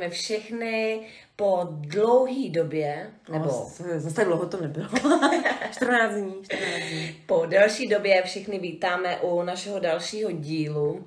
[0.00, 1.00] Zdravíme všechny
[1.36, 3.44] po dlouhý době, nebo...
[3.44, 4.88] No, zase dlouho to nebylo.
[5.72, 7.16] 14 dní, 14 dní.
[7.26, 11.06] Po delší době všechny vítáme u našeho dalšího dílu.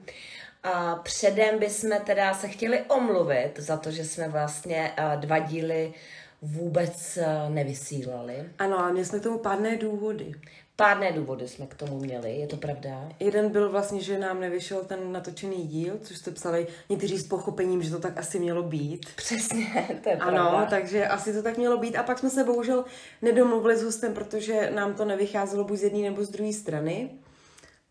[0.63, 5.93] A předem bychom teda se chtěli omluvit za to, že jsme vlastně eh, dva díly
[6.41, 8.35] vůbec eh, nevysílali.
[8.59, 10.31] Ano, ale měli jsme tomu pádné důvody.
[10.75, 13.09] Pádné důvody jsme k tomu měli, je to pravda?
[13.19, 17.83] Jeden byl vlastně, že nám nevyšel ten natočený díl, což jste psali někteří s pochopením,
[17.83, 19.05] že to tak asi mělo být.
[19.15, 19.65] Přesně,
[20.03, 20.65] to je Ano, pravda.
[20.69, 21.95] takže asi to tak mělo být.
[21.95, 22.85] A pak jsme se bohužel
[23.21, 27.09] nedomluvili s hostem, protože nám to nevycházelo buď z jedné nebo z druhé strany.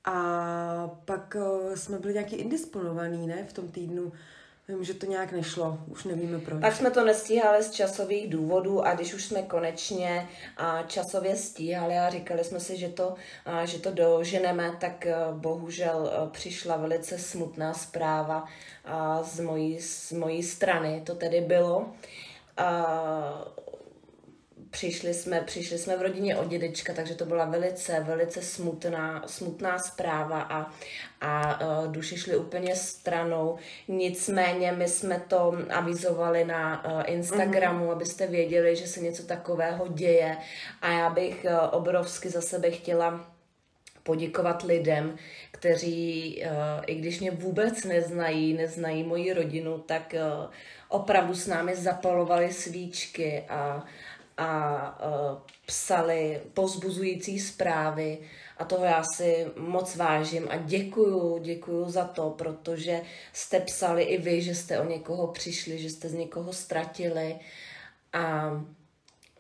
[0.04, 1.36] A pak
[1.68, 4.12] uh, jsme byli nějaký indisponovaný, ne, v tom týdnu.
[4.68, 6.60] Vím, že to nějak nešlo, už nevíme proč.
[6.60, 10.28] Pak jsme to nestíhali z časových důvodů a když už jsme konečně
[10.86, 13.14] časově stíhali a říkali jsme si, že to,
[13.64, 18.44] že to doženeme, tak a, bohužel a, přišla velice smutná zpráva
[19.22, 21.02] z, mojí, z mojí strany.
[21.06, 21.86] To tedy bylo.
[24.72, 29.78] Přišli jsme, přišli jsme v rodině od dědečka, takže to byla velice, velice smutná, smutná
[29.78, 30.72] zpráva a,
[31.20, 33.58] a uh, duše šly úplně stranou.
[33.88, 37.92] Nicméně my jsme to avizovali na uh, Instagramu, mm-hmm.
[37.92, 40.36] abyste věděli, že se něco takového děje
[40.82, 43.32] a já bych uh, obrovsky za sebe chtěla
[44.02, 45.16] poděkovat lidem,
[45.50, 46.44] kteří,
[46.86, 50.14] i když mě vůbec neznají, neznají moji rodinu, tak
[50.88, 53.84] opravdu s námi zapalovali svíčky a,
[54.36, 58.18] a uh, psali pozbuzující zprávy
[58.58, 63.00] a toho já si moc vážím a děkuju, děkuju za to, protože
[63.32, 67.36] jste psali i vy, že jste o někoho přišli, že jste z někoho ztratili
[68.12, 68.50] a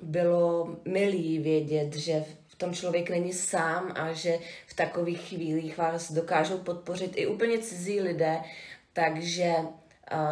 [0.02, 6.12] bylo milý vědět, že v tom člověk není sám a že v takových chvílích vás
[6.12, 8.40] dokážou podpořit i úplně cizí lidé,
[8.92, 9.54] takže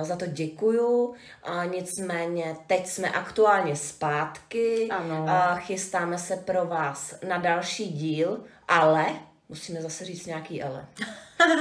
[0.02, 1.14] za to děkuju.
[1.42, 4.88] A nicméně teď jsme aktuálně zpátky.
[4.90, 5.26] Ano.
[5.28, 9.06] A chystáme se pro vás na další díl, ale
[9.48, 10.86] musíme zase říct nějaký ale.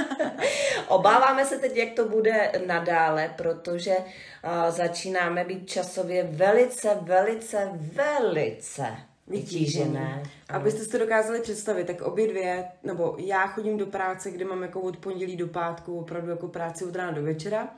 [0.88, 8.96] Obáváme se teď, jak to bude nadále, protože uh, začínáme být časově velice, velice, velice
[9.30, 10.22] vytížené.
[10.48, 14.62] Abyste si to dokázali představit, tak obě dvě, nebo já chodím do práce, kde mám
[14.62, 17.68] jako od pondělí do pátku opravdu jako práci od rána do večera.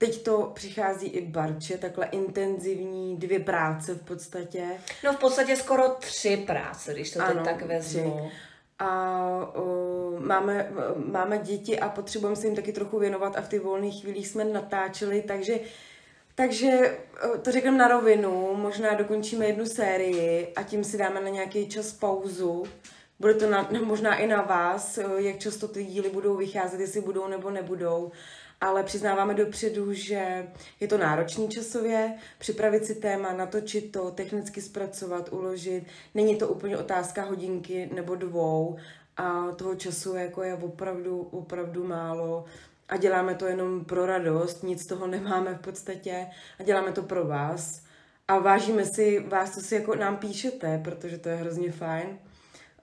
[0.00, 4.64] Teď to přichází i Barče, takhle intenzivní dvě práce v podstatě.
[5.04, 8.20] No v podstatě skoro tři práce, když to ano, teď tak vezmu.
[8.20, 8.38] Tři.
[8.78, 9.22] A
[9.54, 9.64] o,
[10.18, 14.28] máme, máme děti a potřebujeme se jim taky trochu věnovat a v ty volné chvílích
[14.28, 15.60] jsme natáčeli, takže
[16.34, 16.98] takže
[17.42, 21.92] to řekneme na rovinu, možná dokončíme jednu sérii a tím si dáme na nějaký čas
[21.92, 22.64] pauzu.
[23.20, 27.28] Bude to na, možná i na vás, jak často ty díly budou vycházet, jestli budou
[27.28, 28.12] nebo nebudou.
[28.60, 30.48] Ale přiznáváme dopředu, že
[30.80, 35.84] je to náročný časově, připravit si téma, natočit to, technicky zpracovat, uložit.
[36.14, 38.76] Není to úplně otázka hodinky nebo dvou.
[39.16, 42.44] A toho času jako je opravdu, opravdu málo.
[42.88, 46.26] A děláme to jenom pro radost, nic toho nemáme v podstatě.
[46.58, 47.82] A děláme to pro vás.
[48.28, 52.18] A vážíme si vás, co si jako nám píšete, protože to je hrozně fajn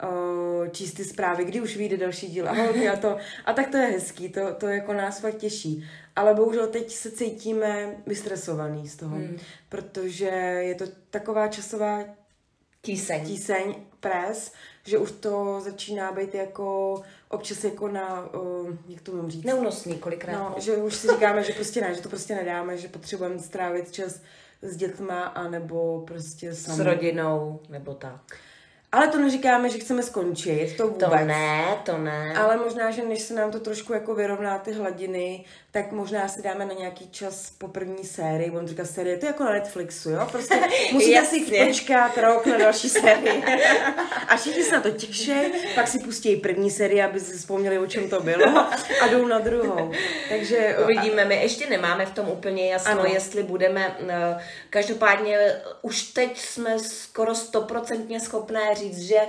[0.03, 2.51] uh, číst ty zprávy, kdy už vyjde další díl a,
[2.93, 3.17] a to.
[3.45, 5.89] A tak to je hezký, to, to jako nás fakt těší.
[6.15, 9.37] Ale bohužel teď se cítíme vystresovaný z toho, hmm.
[9.69, 10.25] protože
[10.59, 12.03] je to taková časová
[12.81, 13.25] tíseň.
[13.25, 14.51] tíseň, pres,
[14.83, 19.43] že už to začíná být jako občas jako na, uh, jak to mám říct?
[19.43, 20.33] Neúnosný kolikrát.
[20.33, 23.91] No, že už si říkáme, že prostě ne, že to prostě nedáme, že potřebujeme strávit
[23.91, 24.21] čas
[24.61, 26.77] s dětma, anebo prostě sami.
[26.77, 28.21] S rodinou, nebo tak.
[28.97, 31.09] Ale to neříkáme, že chceme skončit, to vůbec.
[31.09, 32.33] To ne, to ne.
[32.33, 36.41] Ale možná, že než se nám to trošku jako vyrovná ty hladiny, tak možná si
[36.41, 40.09] dáme na nějaký čas po první sérii, budu říkat série, to je jako na Netflixu,
[40.09, 40.27] jo?
[40.31, 40.55] Prostě
[40.91, 43.43] musíte si počkat rok na další sérii.
[44.27, 45.31] a všichni se na to těší,
[45.75, 48.57] pak si pustí první sérii, aby si vzpomněli, o čem to bylo
[49.01, 49.91] a jdou na druhou.
[50.29, 53.05] Takže uvidíme, my ještě nemáme v tom úplně jasno, ano.
[53.13, 54.37] jestli budeme, eh,
[54.69, 55.37] každopádně
[55.81, 59.19] už teď jsme skoro stoprocentně schopné říct, že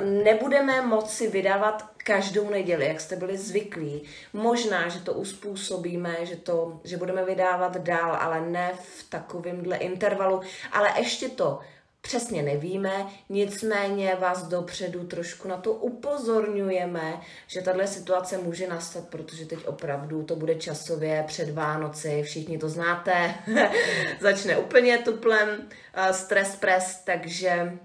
[0.00, 4.02] nebudeme moci vydávat každou neděli, jak jste byli zvyklí.
[4.32, 10.40] Možná, že to uspůsobíme, že, to, že budeme vydávat dál, ale ne v takovémhle intervalu.
[10.72, 11.60] Ale ještě to
[12.06, 19.46] přesně nevíme, nicméně vás dopředu trošku na to upozorňujeme, že tahle situace může nastat, protože
[19.46, 23.34] teď opravdu to bude časově před Vánoci, všichni to znáte,
[24.20, 25.68] začne úplně tuplem,
[26.12, 27.78] stres, pres, takže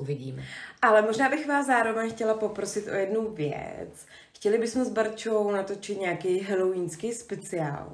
[0.00, 0.42] Uvidíme.
[0.82, 4.06] Ale možná bych vás zároveň chtěla poprosit o jednu věc.
[4.34, 7.92] Chtěli bychom s Barčou natočit nějaký halloweenský speciál.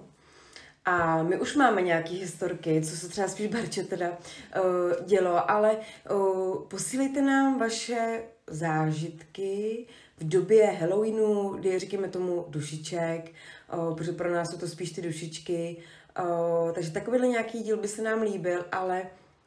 [0.85, 5.79] A my už máme nějaké historky, co se třeba spíš Barče teda uh, dělo, ale
[6.11, 9.87] uh, posílejte nám vaše zážitky
[10.19, 13.32] v době Halloweenu, kdy říkáme tomu dušiček,
[13.75, 15.76] uh, protože pro nás jsou to spíš ty dušičky,
[16.20, 19.03] uh, takže takovýhle nějaký díl by se nám líbil, ale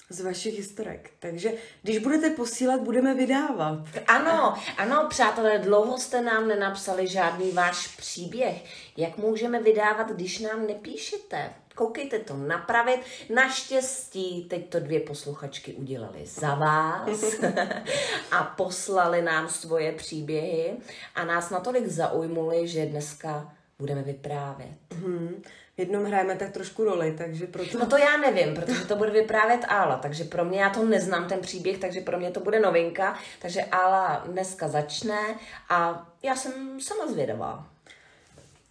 [0.09, 1.11] z vašich historek.
[1.19, 3.79] Takže když budete posílat, budeme vydávat.
[4.07, 8.63] Ano, ano, přátelé, dlouho jste nám nenapsali žádný váš příběh.
[8.97, 11.49] Jak můžeme vydávat, když nám nepíšete?
[11.75, 13.01] Koukejte to napravit.
[13.33, 17.35] Naštěstí teď to dvě posluchačky udělali za vás
[18.31, 20.77] a poslali nám svoje příběhy
[21.15, 24.77] a nás natolik zaujmuli, že dneska budeme vyprávět.
[24.93, 25.43] Hmm
[25.79, 27.79] jednom hrajeme tak trošku roli, takže proto...
[27.79, 31.27] No to já nevím, protože to bude vyprávět Ála, takže pro mě, já to neznám
[31.27, 35.19] ten příběh, takže pro mě to bude novinka, takže Ála dneska začne
[35.69, 37.67] a já jsem sama zvědavá.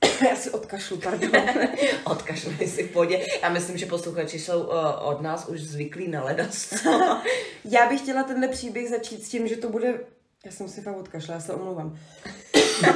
[0.31, 1.31] Já si odkašlu, pardon.
[2.05, 3.27] Odkašlu si v podě.
[3.43, 6.85] Já myslím, že posluchači jsou uh, od nás už zvyklí na ledas.
[7.65, 10.01] já bych chtěla tenhle příběh začít s tím, že to bude...
[10.45, 11.99] Já jsem si fakt odkašla, já se omlouvám.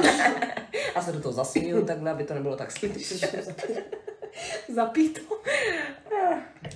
[0.95, 3.63] a se do toho zasmíju takhle, aby to nebylo tak slyšet.
[4.75, 5.41] Zapít to.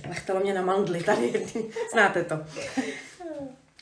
[0.08, 1.46] Lechtalo mě na mandly tady.
[1.92, 2.34] Znáte to.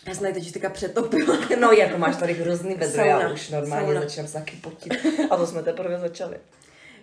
[0.06, 1.38] Já jsem tady teď teďka přetopila.
[1.60, 4.00] No, jako máš tady hrozný vedro, já už normálně sauna.
[4.00, 4.92] začínám se taky potit.
[5.30, 6.36] A to jsme teprve začali.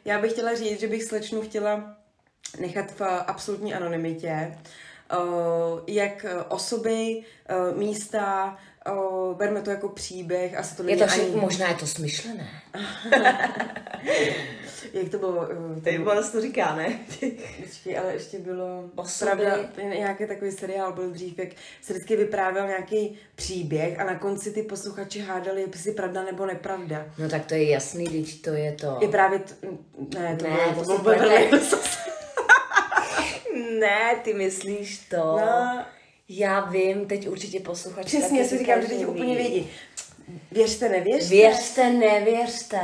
[0.05, 1.95] Já bych chtěla říct, že bych slečnu chtěla
[2.59, 4.57] nechat v absolutní anonymitě.
[5.87, 7.21] jak osoby,
[7.75, 8.57] místa,
[9.33, 11.31] berme to jako příběh, asi to není je to ani...
[11.35, 12.49] Možná je to smyšlené.
[14.93, 15.31] Jak to bylo?
[15.31, 16.99] Uh, Teď bylo to říká, ne?
[17.63, 18.89] Počkej, ale ještě bylo...
[19.19, 21.49] Pravda, nějaký takový seriál byl dřív, jak
[21.81, 27.05] se vždycky vyprávěl nějaký příběh a na konci ty posluchači hádali, jestli pravda nebo nepravda.
[27.17, 28.97] No tak to je jasný, když to je to...
[29.01, 29.39] Je právě...
[29.39, 29.53] T...
[30.19, 31.15] Ne, to ne, bylo, to, to bylo
[33.79, 35.17] Ne, ty myslíš to.
[35.17, 35.85] No.
[36.29, 39.69] Já vím, teď určitě posluchači Přesně, si říkám, že teď úplně vědí.
[40.51, 41.29] Věřte, nevěřte.
[41.29, 42.79] Věřte, nevěřte.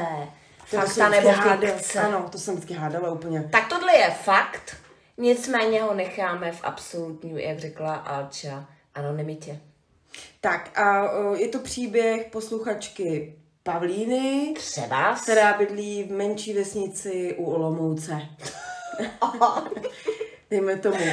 [0.70, 1.30] Fakta nebo
[1.60, 2.00] fikce.
[2.00, 3.50] Ano, to jsem vždycky hádala úplně.
[3.52, 4.78] Tak tohle je fakt,
[5.18, 9.60] nicméně ho necháme v absolutní, jak řekla Alča, anonymitě.
[10.42, 15.16] Tak a je to příběh posluchačky Pavlíny, Třeba.
[15.24, 18.22] která bydlí v menší vesnici u Olomouce.
[20.50, 21.06] Dejme tomu.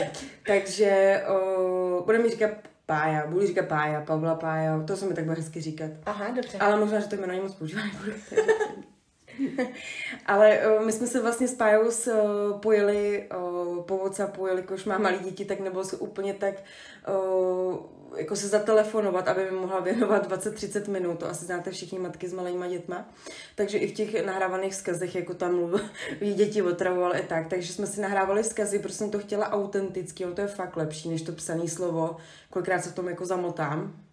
[0.47, 2.51] Takže o, bude mi říkat
[2.87, 5.91] Pája, budu říkat Pája, Pavla Pája, to se mi tak bude hezky říkat.
[6.07, 6.59] Aha, dobře.
[6.59, 8.13] Ale možná, že to jméno moc používat nebudu.
[10.27, 14.99] Ale uh, my jsme se vlastně s Pájou uh, pojeli uh, po WhatsAppu, jelikož má
[14.99, 16.55] malé děti, tak nebylo se úplně tak
[17.09, 17.77] uh,
[18.17, 22.33] jako se zatelefonovat, aby mi mohla věnovat 20-30 minut, to asi znáte všichni matky s
[22.33, 23.09] malýma dětma.
[23.55, 25.81] Takže i v těch nahrávaných vzkazech, jako tam mluví
[26.35, 30.35] děti otravovaly i tak, takže jsme si nahrávali vzkazy, protože jsem to chtěla autenticky, ono
[30.35, 32.17] to je fakt lepší, než to psané slovo,
[32.51, 34.06] kolikrát se v tom jako zamotám.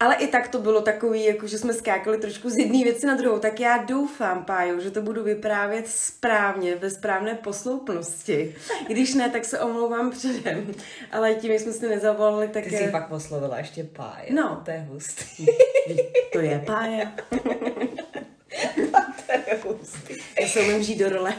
[0.00, 3.14] Ale i tak to bylo takový, jako že jsme skákali trošku z jedné věci na
[3.14, 3.38] druhou.
[3.38, 8.56] Tak já doufám, Pájo, že to budu vyprávět správně, ve správné posloupnosti.
[8.86, 10.72] Když ne, tak se omlouvám předem.
[11.12, 12.64] Ale tím, jak jsme si nezavolali, tak...
[12.64, 14.34] Ty jsi pak poslovila ještě Pája.
[14.34, 14.62] No.
[14.64, 15.46] To je hustý.
[16.32, 17.12] to je Pája.
[19.26, 20.14] to je hustý.
[20.40, 21.34] Já se umím žít do role.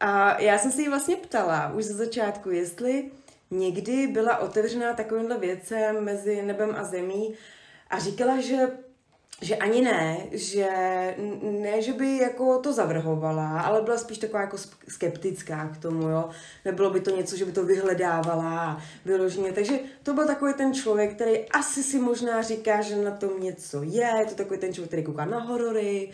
[0.00, 3.10] A já jsem si ji vlastně ptala už ze začátku, jestli
[3.50, 7.34] někdy byla otevřená takovýmhle věcem mezi nebem a zemí
[7.90, 8.68] a říkala, že
[9.40, 10.68] že ani ne, že
[11.42, 14.56] ne, že by jako to zavrhovala, ale byla spíš taková jako
[14.88, 16.28] skeptická k tomu, jo.
[16.64, 19.52] Nebylo by to něco, že by to vyhledávala vyloženě.
[19.52, 23.82] Takže to byl takový ten člověk, který asi si možná říká, že na tom něco
[23.82, 24.10] je.
[24.18, 26.10] Je to takový ten člověk, který kouká na horory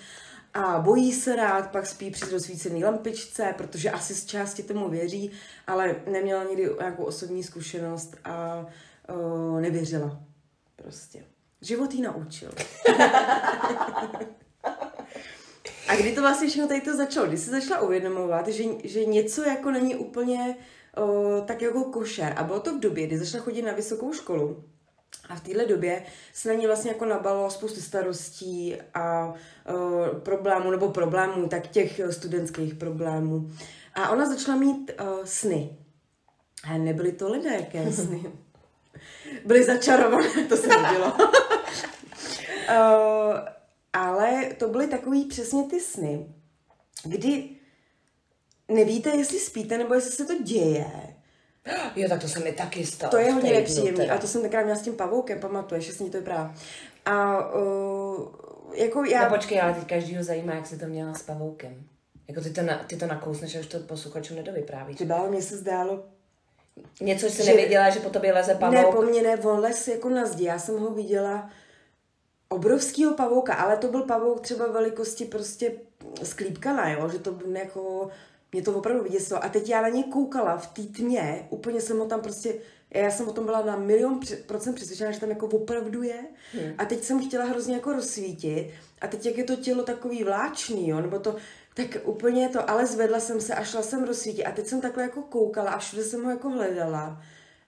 [0.55, 5.31] a bojí se rád, pak spí při rozsvícený lampičce, protože asi z části tomu věří,
[5.67, 8.67] ale neměla nikdy nějakou osobní zkušenost a
[9.15, 10.21] uh, nevěřila.
[10.77, 11.25] Prostě.
[11.63, 12.53] Život jí naučil.
[15.89, 17.27] a kdy to vlastně všechno tady to začalo?
[17.27, 20.57] Kdy se začala uvědomovat, že, že něco jako není úplně
[20.99, 22.35] uh, tak jako košer.
[22.37, 24.65] A bylo to v době, kdy začala chodit na vysokou školu.
[25.29, 26.03] A v téhle době
[26.33, 29.35] se na ní vlastně jako nabalo spoustu starostí a
[29.75, 33.51] uh, problémů, nebo problémů, tak těch studentských problémů.
[33.95, 35.77] A ona začala mít uh, sny.
[36.65, 38.23] A nebyly to lidé, jaké sny.
[39.45, 41.13] Byly začarované, to se nebylo.
[41.15, 41.29] uh,
[43.93, 46.35] ale to byly takový přesně ty sny,
[47.05, 47.49] kdy
[48.69, 51.12] nevíte, jestli spíte, nebo jestli se to děje
[51.97, 53.11] Jo, tak to se mi taky stalo.
[53.11, 54.07] To je hodně nepříjemné.
[54.07, 56.55] A to jsem tenkrát měla s tím pavoukem, pamatuješ, že to vypadá.
[57.05, 58.29] A uh,
[58.75, 59.29] jako já...
[59.29, 61.85] No počkej, ale teď každýho zajímá, jak se to měla s pavoukem.
[62.29, 64.97] Jako ty to, na, ty to nakousneš a už to posluchačům nedovyprávíš.
[64.97, 66.05] Třeba mně se zdálo,
[67.01, 68.95] Něco jsi nevěděla, že po tobě leze ne, pavouk?
[68.95, 70.45] po mně ne, on les jako na zdi.
[70.45, 71.51] Já jsem ho viděla
[72.49, 75.73] obrovskýho pavouka, ale to byl pavouk třeba velikosti prostě
[76.23, 78.09] sklípkana, jo, že to bylo jako,
[78.53, 79.45] mě to opravdu vyděsilo.
[79.45, 82.55] A teď já na ně koukala v té tmě, úplně jsem ho tam prostě,
[82.91, 86.21] já jsem o tom byla na milion procent přesvědčená, že tam jako opravdu je.
[86.53, 86.75] Hmm.
[86.79, 88.71] A teď jsem chtěla hrozně jako rozsvítit.
[89.01, 91.37] A teď jak je to tělo takový vláčný, jo, nebo to,
[91.75, 94.47] tak úplně to, ale zvedla jsem se a šla jsem rozsvítit.
[94.47, 97.23] A teď jsem takhle jako koukala a všude jsem ho jako hledala.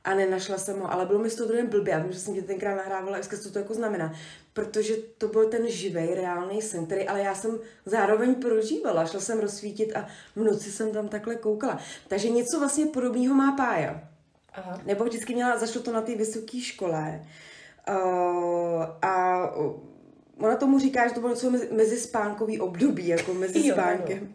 [0.04, 1.92] A nenašla jsem ho, ale bylo mi z toho druhém blbě.
[1.92, 4.14] Já vím, že jsem tě tenkrát nahrávala, jestli co to jako znamená.
[4.54, 9.06] Protože to byl ten živej, reálný sen, který ale já jsem zároveň prožívala.
[9.06, 10.06] Šla jsem rozsvítit a
[10.36, 11.78] v noci jsem tam takhle koukala.
[12.08, 14.08] Takže něco vlastně podobného má Pája.
[14.52, 14.80] Aha.
[14.86, 17.26] Nebo vždycky měla, zašlo to na té vysoké škole.
[17.88, 19.42] Uh, a
[20.38, 24.34] ona tomu říká, že to bylo něco mezi, mezi spánkový období, jako mezi Jo, spánkem.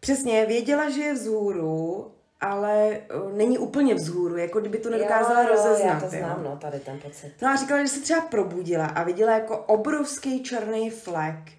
[0.00, 2.10] Přesně, věděla, že je vzhůru,
[2.42, 5.94] ale uh, není úplně vzhůru, jako kdyby to nedokázala jo, jo, rozeznat.
[5.94, 6.22] já to jo.
[6.22, 7.32] znám, no, tady ten pocit.
[7.42, 11.52] No a říkala, že se třeba probudila a viděla jako obrovský černý flek.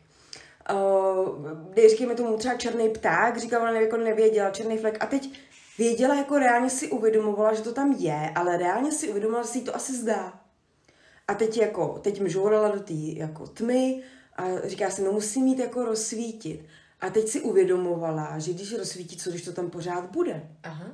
[0.73, 4.97] Uh, říkáme tomu třeba černý pták, říkala, ona jako nevěděla, černý flek.
[4.99, 5.29] A teď
[5.77, 9.61] věděla, jako reálně si uvědomovala, že to tam je, ale reálně si uvědomovala, že si
[9.61, 10.33] to asi zdá.
[11.27, 14.03] A teď jako, teď mžourala do té jako tmy
[14.37, 16.65] a říká si, no musím mít jako rozsvítit.
[17.03, 20.49] A teď si uvědomovala, že když rozsvítí, co když to tam pořád bude.
[20.63, 20.85] Aha.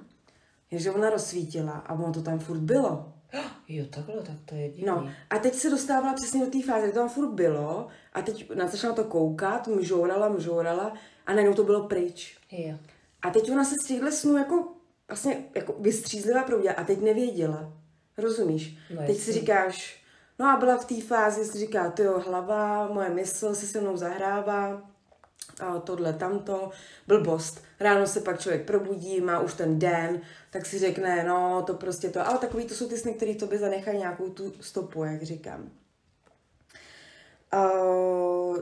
[0.69, 3.13] Takže ona rozsvítila a ono to tam furt bylo.
[3.71, 4.85] Jo, takhle, tak to je divný.
[4.85, 8.21] No a teď se dostávala přesně do té fáze, kdy to tam furt bylo a
[8.21, 10.93] teď na- začala to koukat, mžourala, mžourala
[11.25, 12.37] a najednou to bylo pryč.
[12.51, 12.77] Jo.
[13.21, 14.67] A teď ona se z těchto snů jako
[15.07, 17.73] vlastně jako vystřízlivá proudila a teď nevěděla.
[18.17, 18.77] Rozumíš?
[18.95, 20.03] No teď si říkáš,
[20.39, 23.81] no a byla v té fázi, si říká, ty jo, hlava, moje mysl si se
[23.81, 24.88] mnou zahrává,
[25.83, 26.71] tohle, tamto,
[27.07, 27.63] blbost.
[27.79, 32.09] Ráno se pak člověk probudí, má už ten den, tak si řekne, no to prostě
[32.09, 35.69] to, ale takový to jsou ty sny, které tobě zanechají nějakou tu stopu, jak říkám.
[37.53, 38.57] Uh,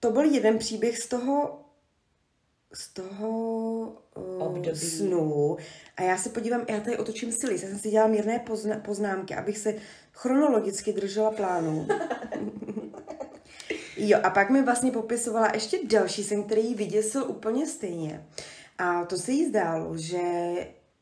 [0.00, 1.60] to byl jeden příběh z toho
[2.74, 3.28] z toho
[4.16, 4.78] uh, Období.
[4.78, 5.56] snu.
[5.96, 7.62] A já se podívám, já tady otočím si list.
[7.62, 9.74] Já jsem si dělala mírné pozna- poznámky, abych se
[10.12, 11.88] chronologicky držela plánu.
[13.96, 18.26] jo, a pak mi vlastně popisovala ještě další sen, který jí vyděsil úplně stejně.
[18.78, 20.18] A to se jí zdálo, že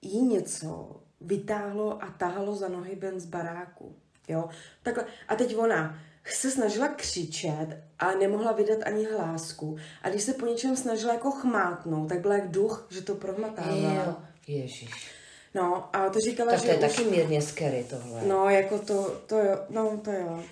[0.02, 3.94] jí něco vytáhlo a tahalo za nohy ven z baráku.
[4.28, 4.48] Jo,
[4.82, 5.04] takhle.
[5.28, 7.66] A teď ona se snažila křičet
[7.98, 9.76] a nemohla vydat ani hlásku.
[10.02, 14.04] A když se po něčem snažila jako chmátnout, tak byla jak duch, že to prohmatávala.
[14.06, 14.16] Jo.
[14.46, 15.10] Ježíš.
[15.54, 16.96] No a to říkala, Tak že to je už...
[16.96, 18.22] taky mírně scary tohle.
[18.26, 20.42] No, jako to, to jo, no, to jo.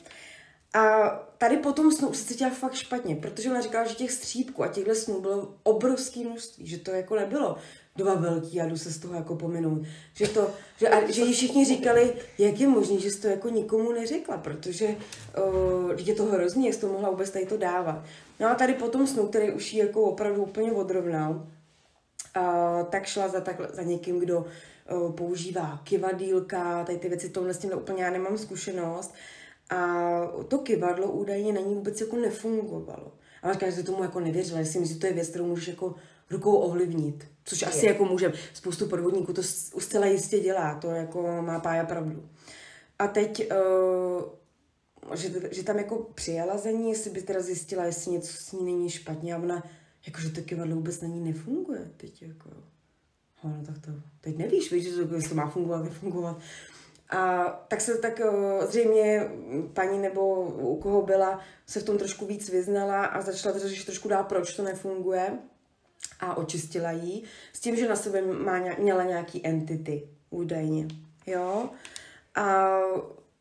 [0.74, 1.08] A
[1.38, 4.68] tady potom snu už se cítila fakt špatně, protože ona říkala, že těch střípků a
[4.68, 7.56] těchto snů bylo obrovské množství, že to jako nebylo
[7.96, 9.82] dva velký a jdu se z toho jako pominout.
[10.14, 13.48] Že, to, že, a, že jí všichni říkali, jak je možné, že jsi to jako
[13.48, 18.04] nikomu neřekla, protože uh, je to hrozný, jak jsi to mohla vůbec tady to dávat.
[18.40, 21.46] No a tady potom snu, který už jí jako opravdu úplně odrovnal,
[22.34, 24.38] a tak šla za, takhle, za někým, kdo
[24.92, 29.14] uh, používá kivadýlka, tady ty věci, tohle s tím úplně já nemám zkušenost.
[29.70, 33.12] A to kivadlo údajně na ní vůbec jako nefungovalo.
[33.42, 35.68] A říká, že tomu jako nevěřila, že si myslí, že to je věc, kterou můžeš
[35.68, 35.94] jako
[36.30, 37.26] rukou ovlivnit.
[37.44, 38.32] Což asi jako může.
[38.54, 42.28] Spoustu podvodníků to zcela jistě dělá, to jako má pája pravdu.
[42.98, 48.12] A teď, uh, že, že tam jako přijala za ní, jestli by teda zjistila, jestli
[48.12, 49.62] něco s ní není špatně a ona,
[50.06, 52.50] jakože to kivadlo vůbec na ní nefunguje teď jako.
[53.44, 56.38] No, no tak to, teď nevíš, víš, že to, jestli to má fungovat, nefungovat.
[57.10, 59.30] A tak se tak uh, zřejmě
[59.72, 64.08] paní nebo u koho byla, se v tom trošku víc vyznala a začala řešit trošku
[64.08, 65.38] dál, proč to nefunguje
[66.20, 70.88] a očistila jí s tím, že na sebe má, měla nějaký entity údajně.
[71.26, 71.70] Jo?
[72.34, 72.78] A,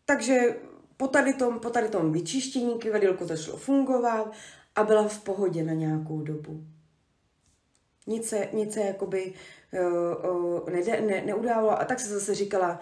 [0.05, 0.55] takže
[0.97, 4.31] po tady tom, po tady tom vyčištění kivadýlko začalo fungovat
[4.75, 6.63] a byla v pohodě na nějakou dobu.
[8.07, 9.33] Nic se, nic se jakoby
[9.73, 12.79] uh, uh, ne, ne, neudávalo a tak se zase říkala,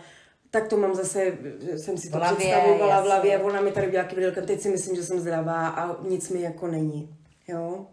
[0.51, 1.38] tak to mám zase,
[1.77, 3.10] jsem si to V hlavě, představovala v jasně.
[3.10, 6.42] hlavě, ona mi tady udělala kivadýlkem, teď si myslím, že jsem zdravá a nic mi
[6.42, 7.16] jako není.
[7.48, 7.86] Jo?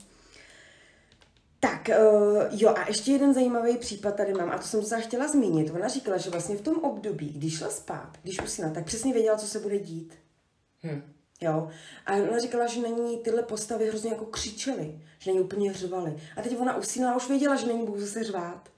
[1.61, 5.29] Tak, uh, jo, a ještě jeden zajímavý případ tady mám, a to jsem se chtěla
[5.29, 5.71] zmínit.
[5.75, 9.37] Ona říkala, že vlastně v tom období, když šla spát, když usínala, tak přesně věděla,
[9.37, 10.15] co se bude dít.
[10.83, 11.03] Hm.
[11.41, 11.69] Jo.
[12.07, 15.73] A ona říkala, že na ní tyhle postavy hrozně jako křičely, že na ní úplně
[15.73, 16.17] řvaly.
[16.37, 18.69] A teď ona usínala a už věděla, že na ní zase řvát.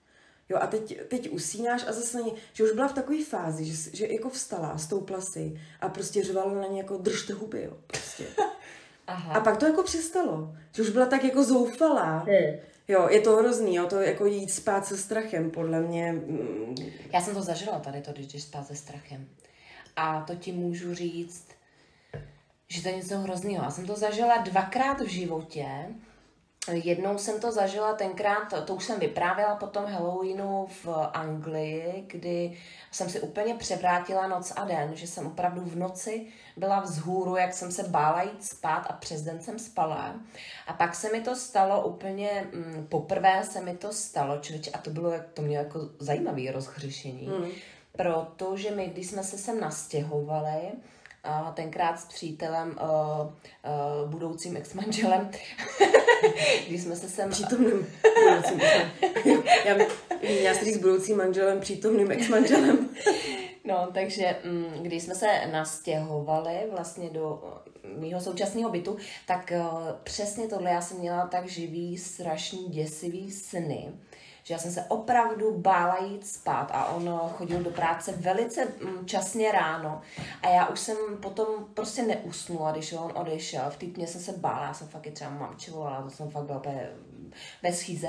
[0.49, 3.65] Jo, a teď, teď usínáš a zase na ní, že už byla v takové fázi,
[3.65, 7.73] že, že jako vstala, stoupla si a prostě řvala na ní jako držte huby, jo,
[7.87, 8.25] prostě.
[9.07, 9.35] Aha.
[9.35, 12.57] A pak to jako přestalo, že už byla tak jako zoufalá, Hm.
[12.89, 16.13] Jo, je to hrozný, jo, to jako jít spát se strachem, podle mě.
[16.13, 16.75] mm,
[17.13, 19.29] Já jsem to zažila tady, to, když jdeš spát se strachem.
[19.97, 21.47] A to ti můžu říct,
[22.69, 23.65] že to je něco hrozného.
[23.65, 25.67] Já jsem to zažila dvakrát v životě.
[26.73, 32.59] Jednou jsem to zažila tenkrát, to už jsem vyprávěla po tom Halloweenu v Anglii, kdy
[32.91, 37.55] jsem si úplně převrátila noc a den, že jsem opravdu v noci byla vzhůru, jak
[37.55, 40.15] jsem se bála jít spát a přes den jsem spala.
[40.67, 44.79] A pak se mi to stalo úplně, mm, poprvé se mi to stalo, člověče, a
[44.79, 47.49] to bylo, to mělo jako zajímavé rozhřešení, mm.
[47.93, 50.73] protože my, když jsme se sem nastěhovali,
[51.55, 55.31] tenkrát s přítelem, uh, uh, budoucím ex-manželem,
[56.69, 57.31] když jsme se sem...
[57.31, 57.87] Přítomným
[58.25, 58.61] budoucím
[59.65, 59.77] Já,
[60.23, 62.89] já si říct budoucím manželem, přítomným ex-manželem.
[63.65, 67.43] No, takže mm, když jsme se nastěhovali vlastně do
[67.99, 69.53] mýho současného bytu, tak
[70.03, 73.93] přesně tohle já jsem měla tak živý, strašný, děsivý sny,
[74.47, 79.07] že já jsem se opravdu bála jít spát a on chodil do práce velice mm,
[79.07, 80.01] časně ráno
[80.43, 83.71] a já už jsem potom prostě neusnula, když on odešel.
[83.71, 86.45] V tmě jsem se bála, já jsem fakt i třeba mamče volala, to jsem fakt
[86.45, 86.89] byla úplně
[87.63, 88.09] bez schýze.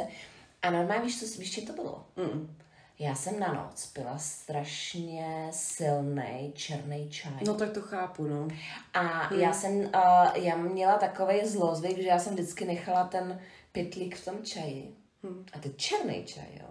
[0.61, 2.05] A normálně víš, co, víš, to bylo?
[2.15, 2.57] Mm.
[2.99, 7.31] Já jsem na noc pila strašně silný černý čaj.
[7.45, 8.47] No tak to chápu, no.
[8.93, 9.39] A hmm.
[9.39, 9.89] já jsem, uh,
[10.33, 13.41] já měla takový zlozvyk, že já jsem vždycky nechala ten
[13.71, 15.06] pytlík v tom čaji.
[15.23, 15.45] Hmm.
[15.53, 16.67] A ten černý čaj, jo.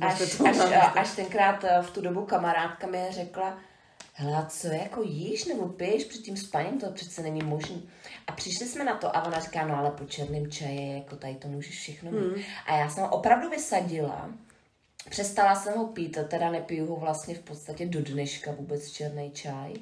[0.00, 0.56] Až, až,
[0.96, 3.58] až tenkrát v tu dobu kamarádka mi řekla,
[4.14, 7.76] hele, co jako jíš nebo piješ před tím spaním, to přece není možné.
[8.26, 11.34] A přišli jsme na to a ona říká, no ale po černém čaji, jako tady
[11.34, 12.18] to můžeš všechno mít.
[12.18, 12.42] Hmm.
[12.66, 14.30] A já jsem ho opravdu vysadila,
[15.10, 19.74] přestala jsem ho pít, teda nepiju ho vlastně v podstatě do dneška vůbec černý čaj.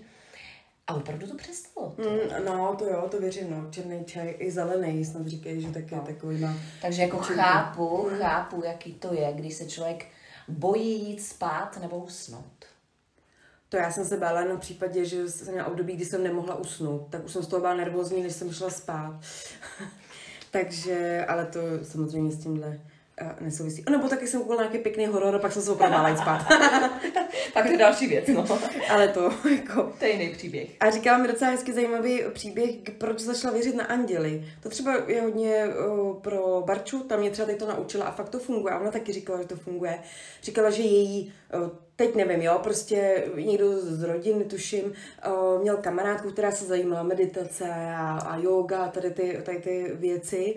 [0.89, 1.95] A opravdu to přestalo.
[1.97, 2.11] To.
[2.11, 3.71] Mm, no, to jo, to věřím, no.
[3.71, 6.03] Černý čaj i zelený, snad říkají, že taky no.
[6.03, 6.55] takový má.
[6.83, 7.43] Takže jako černý.
[7.43, 8.19] chápu, mm.
[8.19, 10.07] chápu, jaký to je, když se člověk
[10.49, 12.65] bojí jít spát nebo usnout.
[13.69, 17.07] To já jsem se bála na případě, že jsem měla období, kdy jsem nemohla usnout.
[17.11, 19.21] Tak už jsem z toho byla nervózní, než jsem šla spát.
[20.51, 22.81] Takže, ale to samozřejmě s tímhle
[23.41, 23.85] nesouvisí.
[23.87, 26.47] A nebo taky jsem koukala nějaký pěkný horor a pak jsem se opravdu jít spát.
[27.55, 28.45] tak to je další věc, no.
[28.91, 29.93] Ale to, jako...
[29.99, 30.69] To je jiný příběh.
[30.81, 34.45] A říkala mi docela hezky zajímavý příběh, proč začala věřit na anděly.
[34.63, 38.29] To třeba je hodně uh, pro Barču, tam mě třeba teď to naučila a fakt
[38.29, 38.75] to funguje.
[38.75, 39.99] A ona taky říkala, že to funguje.
[40.43, 46.31] Říkala, že její uh, teď nevím, jo, prostě někdo z rodiny, tuším, uh, měl kamarádku,
[46.31, 47.65] která se zajímala meditace
[47.97, 50.57] a, a yoga, tady ty, tady ty věci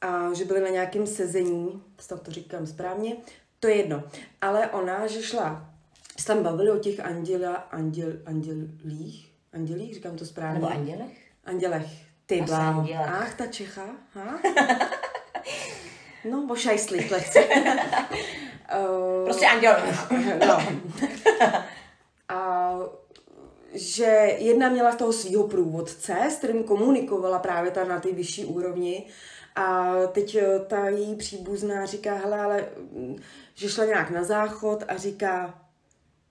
[0.00, 3.16] a že byli na nějakém sezení, snad to říkám správně,
[3.60, 4.02] to je jedno.
[4.40, 5.70] Ale ona, že šla,
[6.18, 10.60] se tam bavili o těch anděla, anděl, andělích, andělích, říkám to správně.
[10.60, 11.30] Nebo andělech?
[11.44, 11.86] Andělech.
[12.26, 12.88] Ty bláho.
[13.06, 14.38] Ach, ta Čecha, ha?
[16.30, 17.44] no, bo šajslík lehce.
[17.44, 19.76] uh, prostě anděl.
[20.46, 20.58] no.
[22.28, 22.72] A
[23.72, 29.06] že jedna měla toho svého průvodce, s kterým komunikovala právě ta na té vyšší úrovni
[29.58, 33.16] a teď eh, ta její příbuzná říká, hele, ale mm,
[33.54, 35.54] že šla nějak na záchod a říká,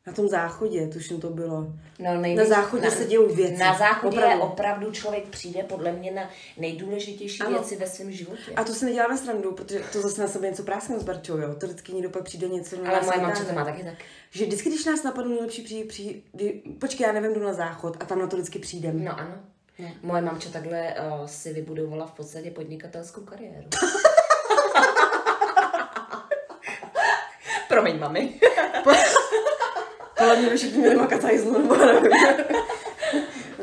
[0.08, 1.74] na tom záchodě, tuším to bylo.
[2.00, 3.58] No, nejvíc, na záchodě na, se dějou věci.
[3.58, 4.44] Na záchodě opravdu.
[4.44, 7.52] opravdu člověk přijde podle mě na nejdůležitější ano.
[7.52, 8.52] věci ve svém životě.
[8.56, 11.38] A to se nedělá na srandu, protože to zase na sebe něco práskne s Barčou,
[11.38, 11.56] jo.
[11.56, 12.76] To vždycky někdo pak přijde něco.
[12.88, 13.94] Ale moje mamče to má taky tak.
[14.32, 16.22] Že vždycky, když nás napadne nejlepší přijde, přijde,
[16.80, 19.04] počkej, já nevím, jdu na záchod a tam na to vždycky přijdem.
[19.04, 19.40] No ano.
[19.80, 19.88] No.
[20.02, 23.70] Moje mamča takhle uh, si vybudovala v podstatě podnikatelskou kariéru.
[27.68, 28.40] Promiň, mami.
[30.18, 31.22] Podle mě všichni měli makat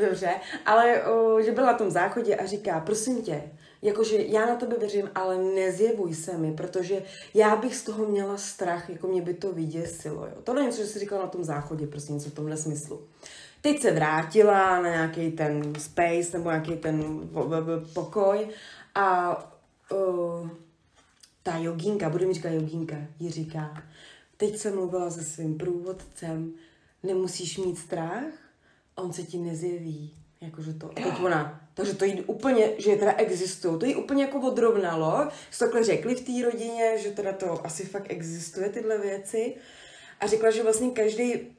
[0.01, 0.31] Dobře,
[0.67, 3.43] ale o, že byl na tom záchodě a říká, prosím tě,
[3.83, 7.03] jakože já na tebe věřím, ale nezjevuj se mi, protože
[7.35, 10.27] já bych z toho měla strach, jako mě by to vyděsilo.
[10.27, 10.33] Jo.
[10.45, 13.03] Tohle je něco, že jsi říkala na tom záchodě, prostě něco v tomhle smyslu.
[13.65, 17.29] Teď se vrátila na nějaký ten space nebo nějaký ten
[17.95, 18.49] pokoj
[18.95, 19.37] a
[19.93, 20.49] uh,
[21.43, 23.83] ta jogínka, budu mi říkat jogínka, ji říká,
[24.37, 26.53] teď jsem mluvila se svým průvodcem,
[27.03, 28.25] nemusíš mít strach,
[28.95, 30.15] on se ti nezjeví.
[30.41, 33.79] Jakože to, teď ona, takže to jí úplně, že teda existují.
[33.79, 37.85] To jí úplně jako odrovnalo, že takhle řekli v té rodině, že teda to asi
[37.85, 39.57] fakt existuje tyhle věci.
[40.21, 41.54] A řekla, že vlastně každý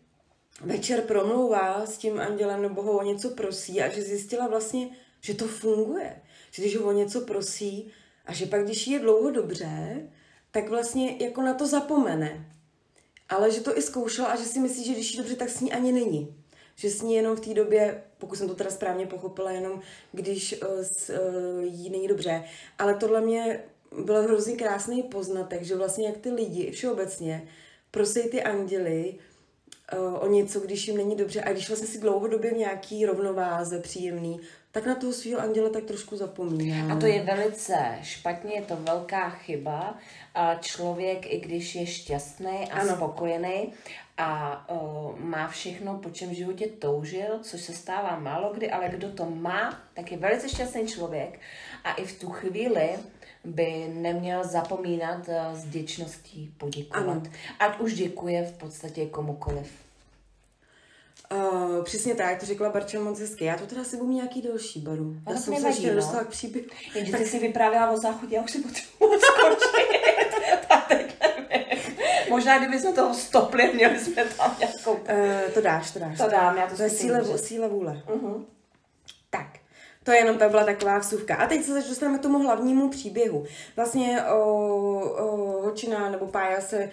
[0.62, 4.90] večer promlouvá s tím andělem nebo ho o něco prosí a že zjistila vlastně,
[5.22, 6.22] že to funguje.
[6.52, 7.92] Že když ho o něco prosí
[8.26, 10.02] a že pak, když je dlouho dobře,
[10.52, 12.52] tak vlastně jako na to zapomene.
[13.30, 15.62] Ale že to i zkoušela a že si myslí, že když jí dobře, tak s
[15.62, 16.36] ní ani není.
[16.76, 20.62] Že s ní jenom v té době, pokud jsem to teda správně pochopila, jenom když
[20.62, 22.44] uh, s, uh, jí není dobře.
[22.78, 23.64] Ale tohle mě
[24.04, 27.48] byl hrozně krásný poznatek, že vlastně jak ty lidi všeobecně
[27.92, 29.16] prosí ty anděly
[30.20, 34.40] o něco, když jim není dobře a když vlastně si dlouhodobě v nějaký rovnováze příjemný,
[34.72, 36.94] tak na toho svého anděla tak trošku zapomíná.
[36.94, 39.98] A to je velice špatně, je to velká chyba.
[40.36, 42.96] A člověk, i když je šťastný a ano.
[42.96, 43.74] spokojený
[44.18, 48.90] a uh, má všechno, po čem v životě toužil, což se stává málo kdy, ale
[48.90, 51.40] kdo to má, tak je velice šťastný člověk
[51.84, 52.90] a i v tu chvíli
[53.46, 57.08] by neměl zapomínat uh, s děčností poděkovat.
[57.08, 57.24] Ano.
[57.60, 59.72] Ať už děkuje v podstatě komukoliv.
[61.32, 63.46] Uh, přesně tak, to řekla Barča moc hezky.
[63.46, 65.16] Já to teda si budu nějaký další baru.
[65.30, 66.68] Já jsem se ještě nedostala k příběhu.
[66.96, 67.22] Jenže tak...
[67.22, 69.86] ty si vyprávěla o záchodě, já už si potřebuji skočit.
[72.30, 74.94] Možná, kdyby jsme toho stopli, měli jsme tam nějakou...
[74.94, 76.18] Uh, to dáš, to dáš.
[76.18, 78.02] To dám, já to, to je síle, síle vůle.
[78.08, 78.46] Uh-huh.
[80.06, 81.36] To je jenom ta byla taková vsuvka.
[81.36, 83.46] A teď se dostaneme k tomu hlavnímu příběhu.
[83.76, 84.40] Vlastně o,
[85.00, 86.90] o, Hočina nebo Pája se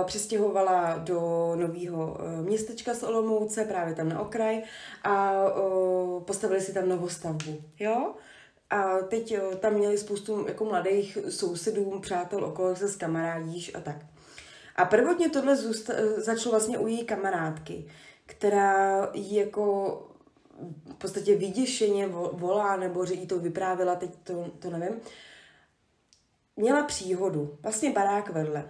[0.00, 4.62] o, přestěhovala do nového městečka z Olomouce, právě tam na okraj,
[5.04, 7.60] a o, postavili si tam novostavbu.
[7.78, 8.14] Jo?
[8.70, 13.80] A teď o, tam měli spoustu jako mladých sousedů, přátel okolo, se s kamarádíš a
[13.80, 13.96] tak.
[14.76, 17.86] A prvotně tohle zůsta- začalo vlastně u její kamarádky,
[18.26, 20.02] která jako
[20.90, 25.00] v podstatě vyděšeně volá, nebo že jí to vyprávila, teď to, to nevím,
[26.56, 28.68] měla příhodu, vlastně barák vedle.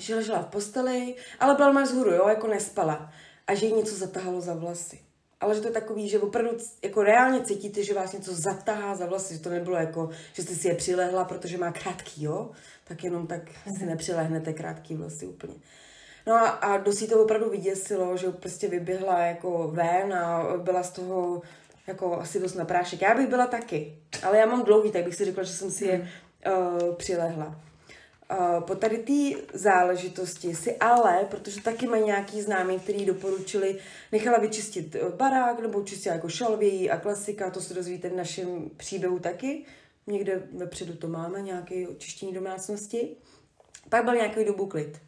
[0.00, 3.12] Že ležela v posteli, ale byla má zhůru, jo, jako nespala.
[3.46, 4.98] A že jí něco zatahalo za vlasy.
[5.40, 6.50] Ale že to je takový, že opravdu
[6.82, 10.54] jako reálně cítíte, že vás něco zatahá za vlasy, že to nebylo jako, že jste
[10.54, 12.50] si je přilehla, protože má krátký, jo?
[12.84, 13.86] Tak jenom tak si mhm.
[13.86, 15.54] nepřilehnete krátký vlasy úplně.
[16.26, 20.90] No a, a dosí to opravdu vyděsilo, že prostě vyběhla jako ven a byla z
[20.90, 21.42] toho
[21.86, 23.02] jako asi dost na prášek.
[23.02, 25.84] Já bych byla taky, ale já mám dlouhý, tak bych si řekla, že jsem si
[25.84, 26.10] je
[26.46, 27.60] uh, přilehla.
[28.30, 33.78] Uh, po tady té záležitosti si ale, protože taky mají nějaký známý, který doporučili,
[34.12, 39.18] nechala vyčistit barák nebo čistila jako šalvějí a klasika, to se dozvíte v našem příběhu
[39.18, 39.64] taky.
[40.06, 43.16] Někde vepředu to máme, nějaké očištění domácnosti.
[43.88, 44.98] Pak byl nějaký dobu klid.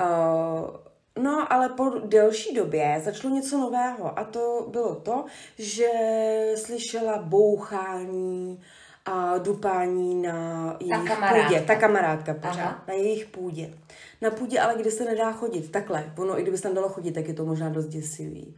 [0.00, 0.76] Uh,
[1.22, 5.24] no, ale po delší době začalo něco nového a to bylo to,
[5.58, 5.88] že
[6.56, 8.60] slyšela bouchání
[9.04, 11.60] a dupání na jejich ta půdě.
[11.60, 12.84] Ta kamarádka pořád, Aha.
[12.88, 13.70] na jejich půdě.
[14.20, 15.72] Na půdě, ale kde se nedá chodit.
[15.72, 16.12] Takhle.
[16.18, 18.56] Ono, i kdyby se tam dalo chodit, tak je to možná dost děsivý.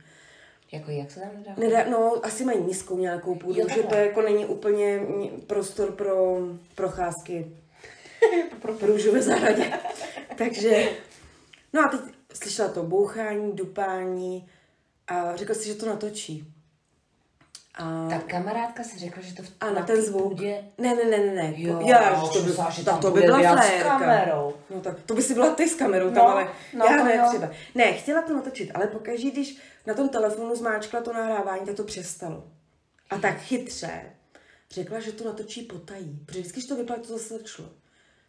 [0.72, 1.54] Jako jak se tam nedá?
[1.56, 5.00] Nedá, no, asi mají nízkou nějakou půdu, jo, že to jako není úplně
[5.46, 6.38] prostor pro
[6.74, 7.46] procházky
[8.60, 9.72] pro růžové zahradě.
[10.38, 10.88] Takže
[11.72, 12.00] No a teď
[12.34, 14.48] slyšela to bouchání, dupání
[15.08, 16.52] a řekla si, že to natočí.
[17.74, 18.08] A...
[18.08, 20.22] Ta kamarádka si řekla, že to v Ano, ten zvuk.
[20.22, 20.64] Půdě...
[20.78, 21.54] Ne, ne, ne, ne, ne.
[21.56, 24.54] Jo, já, to, by, že to by byla s kamerou.
[24.70, 27.28] No tak, to by si byla ty s kamerou no, tam, ale no, já ne,
[27.28, 27.50] třeba.
[27.74, 31.84] Ne, chtěla to natočit, ale pokaždé, když na tom telefonu zmáčkla to nahrávání, tak to
[31.84, 32.44] přestalo.
[33.10, 34.02] A tak chytře
[34.70, 36.20] řekla, že to natočí potají.
[36.26, 37.68] Protože vždycky, když to vypadá, to zase začalo.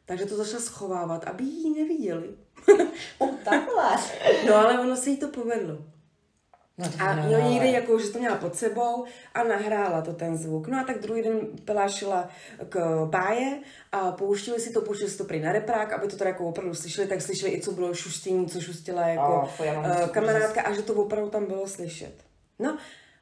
[0.06, 2.30] Takže to začala schovávat, aby ji neviděli.
[3.44, 3.90] takhle.
[4.48, 5.78] no ale ono se jí to povedlo.
[6.78, 10.68] No, a jo, někde jako, že to měla pod sebou a nahrála to ten zvuk.
[10.68, 12.30] No a tak druhý den pelášila
[12.70, 13.60] k báje
[13.92, 16.76] a pouštili si to, pouštili si to prý na reprák, aby to teda jako opravdu
[16.76, 20.94] slyšeli, tak slyšeli i co bylo šustění, co šustila jako oh, kamarádka a že to
[20.94, 22.14] opravdu tam bylo slyšet.
[22.60, 22.78] No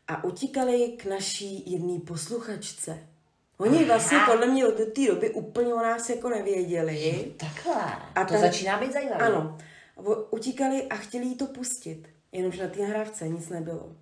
[0.07, 3.10] a utíkali k naší jedné posluchačce.
[3.61, 7.33] Oni vlastně podle mě od té doby úplně o nás jako nevěděli.
[7.37, 7.75] Takhle.
[8.15, 9.25] A to ten, začíná být zajímavé.
[9.25, 9.57] Ano.
[10.29, 12.07] Utíkali a chtěli jí to pustit.
[12.31, 13.95] Jenomže na té nahrávce nic nebylo.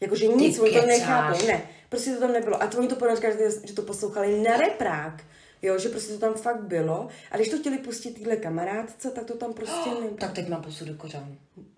[0.00, 1.46] Jakože nic, oni to nechápou.
[1.46, 2.62] Ne, prostě to tam nebylo.
[2.62, 3.16] A to oni to podle
[3.64, 5.24] že to poslouchali na reprák.
[5.62, 7.08] Jo, že prostě to tam fakt bylo.
[7.30, 10.16] A když to chtěli pustit týhle kamarádce, tak to tam prostě oh, nebylo.
[10.16, 11.36] Tak teď mám posud do kořán.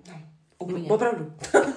[0.08, 0.20] No,
[0.58, 0.90] úplně.
[0.90, 1.32] Opravdu.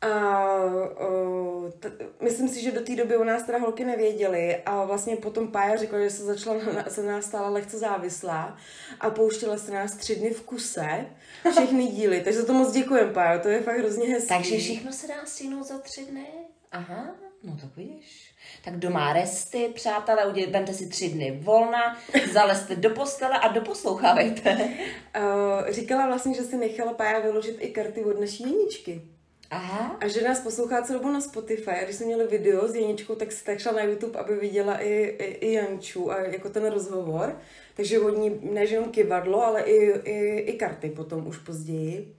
[0.00, 4.84] A uh, t- myslím si, že do té doby u nás teda holky nevěděly a
[4.84, 8.56] vlastně potom Pája řekla, že se začala na, se nás stala lehce závislá
[9.00, 11.06] a pouštěla se nás tři dny v kuse
[11.50, 14.34] všechny díly, takže za to moc děkujem, Pájo, to je fakt hrozně hezké.
[14.34, 16.26] Takže všechno se dá stihnout za tři dny?
[16.72, 18.34] Aha, no tak vidíš.
[18.64, 21.98] Tak doma resty, přátelé, vemte si tři dny volna,
[22.32, 24.68] zalezte do postele a doposlouchávejte.
[25.16, 29.02] Uh, říkala vlastně, že si nechala Pája vyložit i karty od naší jeničky.
[29.50, 29.96] Aha.
[30.00, 31.70] A že nás poslouchá celou dobu na Spotify.
[31.70, 34.78] A když jsme měli video s Jeničkou, tak se tak šla na YouTube, aby viděla
[34.78, 37.36] i, i, i Janču a jako ten rozhovor.
[37.76, 42.14] Takže od ní ne jenom kivadlo, ale i, i, i karty potom už později.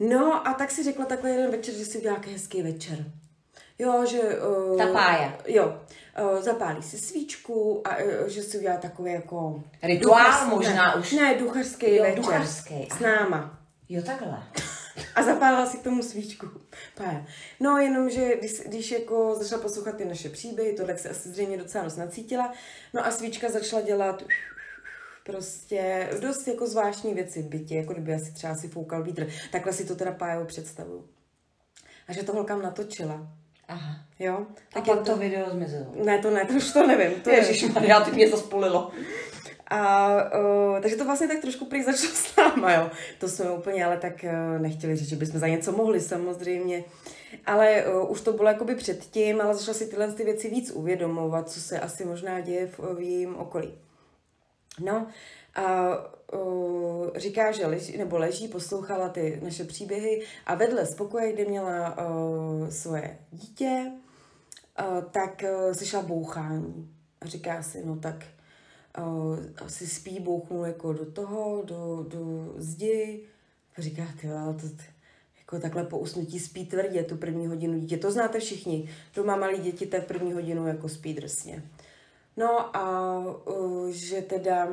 [0.00, 3.04] No a tak si řekla takhle jeden večer, že si udělá hezký večer.
[3.78, 4.20] Jo, že...
[4.20, 5.38] Uh, Ta pája.
[5.46, 5.80] Jo.
[6.34, 9.62] uh, zapálí si svíčku a uh, že si udělá takový jako...
[9.82, 11.12] Rituál duchařský- možná ne, už.
[11.12, 12.16] Ne, duchařský Jo, večer.
[12.18, 13.58] duchařský, S náma.
[13.88, 14.42] Jo, takhle.
[15.14, 16.46] A zapálila si k tomu svíčku.
[16.94, 17.26] Pája.
[17.60, 21.28] No, jenom, že když, když jako začala poslouchat ty naše příběhy, to tak se asi
[21.28, 22.52] zřejmě docela dost nacítila,
[22.94, 24.22] no a svíčka začala dělat
[25.24, 29.28] prostě dost jako zvláštní věci v bytě, jako kdyby asi třeba si foukal vítr.
[29.52, 31.08] Takhle si to teda Pájo představuju.
[32.08, 33.28] A že to holkám natočila.
[33.68, 33.96] Aha.
[34.18, 34.46] Jo?
[34.74, 35.92] A je pak to video zmizelo.
[36.04, 37.20] Ne, to ne, to už to nevím.
[37.20, 38.90] To je, Ježišmarja, teď mě to spolilo.
[39.70, 42.90] A uh, takže to vlastně tak trošku prý začalo s náma, jo.
[43.20, 46.84] To jsme úplně ale tak uh, nechtěli říct, že bychom za něco mohli samozřejmě.
[47.46, 51.50] Ale uh, už to bylo jakoby předtím, ale začala si tyhle ty věci víc uvědomovat,
[51.50, 53.78] co se asi možná děje v, v jejím okolí.
[54.80, 55.06] No
[55.54, 55.90] a
[56.32, 61.44] uh, říká, že leží, nebo leží, poslouchala ty naše příběhy a vedle z pokoje, kde
[61.44, 63.92] měla uh, svoje dítě,
[64.80, 66.94] uh, tak uh, slyšela bouchání.
[67.20, 68.24] A říká si, no tak
[69.00, 73.20] uh, asi spí, bouchnu jako do toho, do, do zdi.
[73.78, 74.66] A říká, ty ale to,
[75.38, 77.96] jako takhle po usnutí spí tvrdě tu první hodinu dítě.
[77.96, 78.90] To znáte všichni.
[79.14, 81.62] Doma malí děti tak první hodinu jako spí drsně.
[82.36, 84.68] No a uh, že teda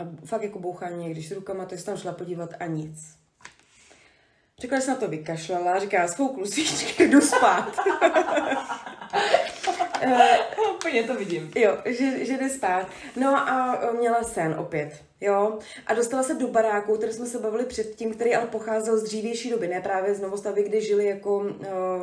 [0.00, 3.20] a fakt jako bouchání, když rukama, tak se tam šla podívat a nic.
[4.58, 7.76] Řekla, že se na to vykašlala, říká, svouklu svíčky, jdu spát.
[10.00, 10.38] Eh,
[10.74, 11.50] Úplně to vidím.
[11.56, 12.88] Jo, že, že jde spát.
[13.16, 15.58] No a e, měla sen opět, jo.
[15.86, 19.50] A dostala se do baráku, který jsme se bavili předtím, který ale pocházel z dřívější
[19.50, 21.46] doby, ne právě z novostavy, kde žili jako,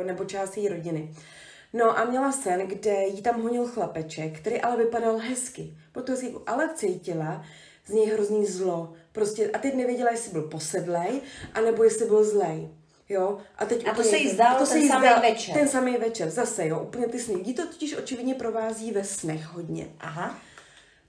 [0.00, 1.14] e, nebo část její rodiny.
[1.72, 5.74] No a měla sen, kde jí tam honil chlapeček, který ale vypadal hezky.
[5.92, 7.44] Protože si ale cítila
[7.86, 8.92] z něj hrozný zlo.
[9.12, 11.20] Prostě, a teď nevěděla, jestli byl posedlej,
[11.54, 12.68] anebo jestli byl zlej.
[13.08, 13.38] Jo?
[13.58, 15.54] A, teď A to úplně se jí zdálo to se ten jí samý večer.
[15.54, 17.36] Ten samý večer, zase jo, úplně ty sny.
[17.36, 19.86] Lidi to totiž očividně provází ve snech hodně.
[20.00, 20.38] Aha.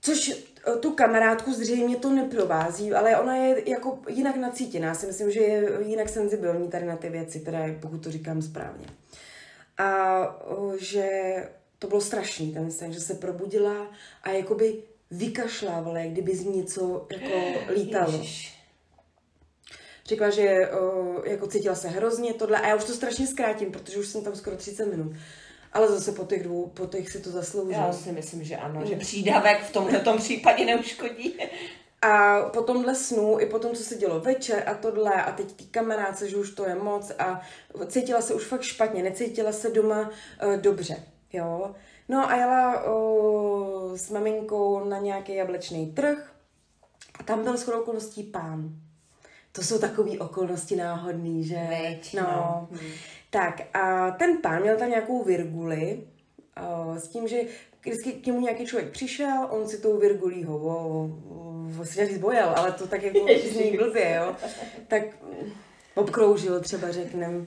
[0.00, 4.88] Což eh, tu kamarádku zřejmě to neprovází, ale ona je jako jinak nacítěná.
[4.88, 8.42] Já si myslím, že je jinak senzibilní tady na ty věci, teda pokud to říkám
[8.42, 8.86] správně.
[9.78, 10.20] A
[10.78, 11.08] že
[11.78, 13.90] to bylo strašný ten sen, že se probudila
[14.22, 18.12] a jakoby vykašlávala, jak kdyby z ní něco jako lítalo.
[18.12, 18.59] Ježiš.
[20.10, 23.98] Řekla, že o, jako cítila se hrozně tohle a já už to strašně zkrátím, protože
[23.98, 25.12] už jsem tam skoro 30 minut.
[25.72, 27.72] Ale zase po těch dvou, po těch si to zaslouží.
[27.72, 31.38] Já si myslím, že ano, že přídavek v tomto případě neuškodí.
[32.02, 35.52] A po tomhle snu, i po tom, co se dělo večer a tohle, a teď
[35.52, 37.40] ty kamarádce, že už to je moc a
[37.86, 40.96] cítila se už fakt špatně, necítila se doma uh, dobře,
[41.32, 41.74] jo.
[42.08, 46.32] No a jela uh, s maminkou na nějaký jablečný trh
[47.18, 48.89] a tam byl shodou okolností pán.
[49.52, 51.66] To jsou takové okolnosti náhodný, že?
[51.68, 52.22] Veď, no.
[52.22, 52.68] no.
[53.30, 56.02] Tak a ten pán měl tam nějakou virguli
[56.88, 57.40] uh, s tím, že
[57.80, 62.18] vždycky k němu nějaký člověk přišel, on si tou virgulí ho, o, o, o, říct
[62.18, 63.18] bojel, ale to tak jako
[63.52, 64.36] zní blbě, jo.
[64.88, 65.02] Tak
[65.94, 67.46] obkroužil třeba řeknem.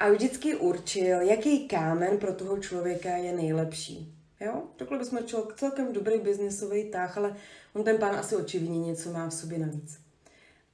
[0.00, 4.14] A vždycky určil, jaký kámen pro toho člověka je nejlepší.
[4.40, 4.62] Jo?
[4.78, 7.36] Řekli bychom člověk celkem dobrý biznisový táh, ale
[7.74, 9.98] on ten pán asi očividně něco má v sobě navíc.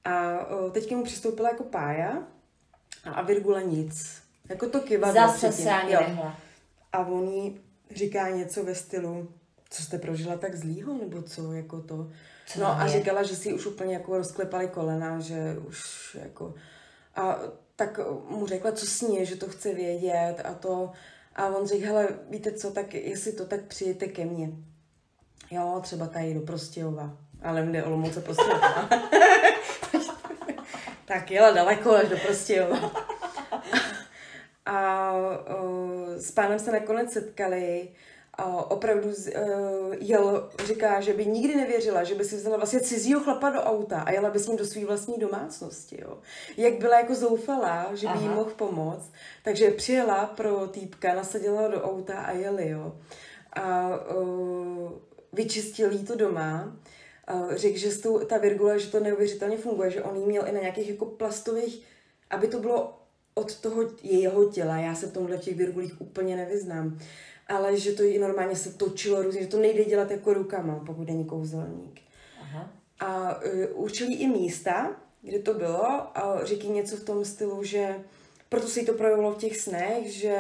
[0.06, 0.38] A
[0.72, 2.22] teď k němu přistoupila jako pája
[3.04, 4.22] a, a Virgula nic.
[4.48, 5.14] Jako to kivadlo.
[5.14, 6.00] Zase se ani Jo.
[6.00, 6.36] nehla.
[6.92, 7.60] A on jí
[7.94, 9.28] říká něco ve stylu,
[9.70, 12.10] co jste prožila tak zlýho, nebo co, jako to.
[12.46, 12.90] Co no a je?
[12.90, 16.54] říkala, že si už úplně jako rozklepaly kolena, že už jako...
[17.16, 17.38] A
[17.76, 20.92] tak mu řekla, co s ní že to chce vědět a to.
[21.36, 24.50] A on řekl, hele, víte co, tak jestli to, tak přijďte ke mně.
[25.50, 27.16] Jo, třeba tady do Prostějova.
[27.42, 28.88] Ale jde Olomouce Prostějova.
[31.06, 32.92] tak jela daleko až do Prostějova.
[34.66, 37.88] A o, s pánem se nakonec setkali.
[38.38, 42.80] A opravdu z, uh, jel, říká, že by nikdy nevěřila, že by si vzala vlastně
[42.80, 45.98] cizího chlapa do auta a jela by s ním do své vlastní domácnosti.
[46.02, 46.18] Jo.
[46.56, 48.34] Jak byla jako zoufalá, že by jí Aha.
[48.34, 52.68] mohl pomoct, takže přijela pro týpka, nasadila do auta a jeli.
[52.68, 52.92] Jo.
[53.52, 54.92] A uh,
[55.32, 56.76] vyčistil jí to doma.
[57.34, 60.46] Uh, řekl, že s tou, ta virgule, že to neuvěřitelně funguje, že on jí měl
[60.46, 61.82] i na nějakých jako plastových,
[62.30, 62.98] aby to bylo
[63.34, 64.76] od toho jejího těla.
[64.76, 66.98] Já se v tomhle v těch virgulích úplně nevyznám.
[67.48, 71.08] Ale že to jí normálně se točilo různě, že to nejde dělat jako rukama, pokud
[71.08, 72.00] není kouzelník.
[72.40, 72.70] Aha.
[73.00, 77.64] A uh, určili i místa, kde to bylo a řekl jí něco v tom stylu,
[77.64, 77.94] že
[78.48, 80.36] proto se jí to projevilo v těch snech, že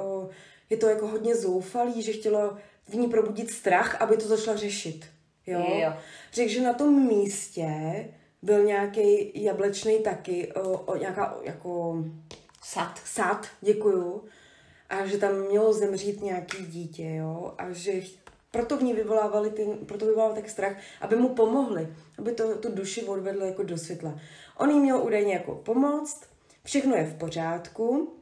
[0.00, 0.30] uh,
[0.70, 2.56] je to jako hodně zoufalý, že chtělo
[2.88, 5.04] v ní probudit strach, aby to začala řešit.
[5.50, 5.66] Jo?
[5.68, 5.92] Jo.
[6.32, 7.68] Řekl, že na tom místě
[8.42, 12.04] byl nějaký jablečný taky, o, o, nějaká o, jako
[12.62, 12.98] Sad.
[13.04, 14.24] sad, děkuju.
[14.90, 17.92] a že tam mělo zemřít nějaký dítě, jo, a že
[18.50, 22.74] proto v ní vyvolávali ten, proto vyvolával tak strach, aby mu pomohli, aby to, tu
[22.74, 24.20] duši odvedlo jako do světla.
[24.58, 26.20] On jí měl údajně jako pomoct,
[26.64, 28.14] všechno je v pořádku,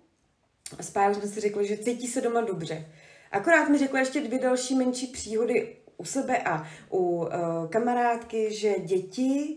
[0.79, 2.87] a s jsme si řekli, že cítí se doma dobře.
[3.33, 7.29] Akorát mi řekla ještě dvě další menší příhody u sebe a u uh,
[7.69, 9.57] kamarádky, že děti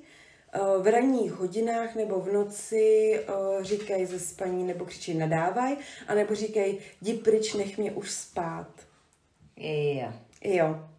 [0.60, 6.36] uh, v ranních hodinách nebo v noci uh, říkají ze spaní nebo křičí nadávaj, anebo
[6.36, 8.68] říkají jdi pryč, nech mě už spát.
[9.58, 10.14] Jo.
[10.44, 10.90] Jo.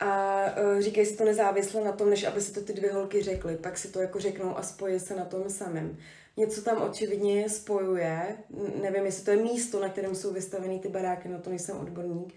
[0.00, 3.22] A uh, říkají si to nezávisle na tom, než aby si to ty dvě holky
[3.22, 3.56] řekly.
[3.56, 5.96] Pak si to jako řeknou a spojí se na tom samém.
[6.36, 8.36] Něco tam očividně spojuje.
[8.82, 12.34] Nevím, jestli to je místo, na kterém jsou vystaveny ty baráky, na to nejsem odborník.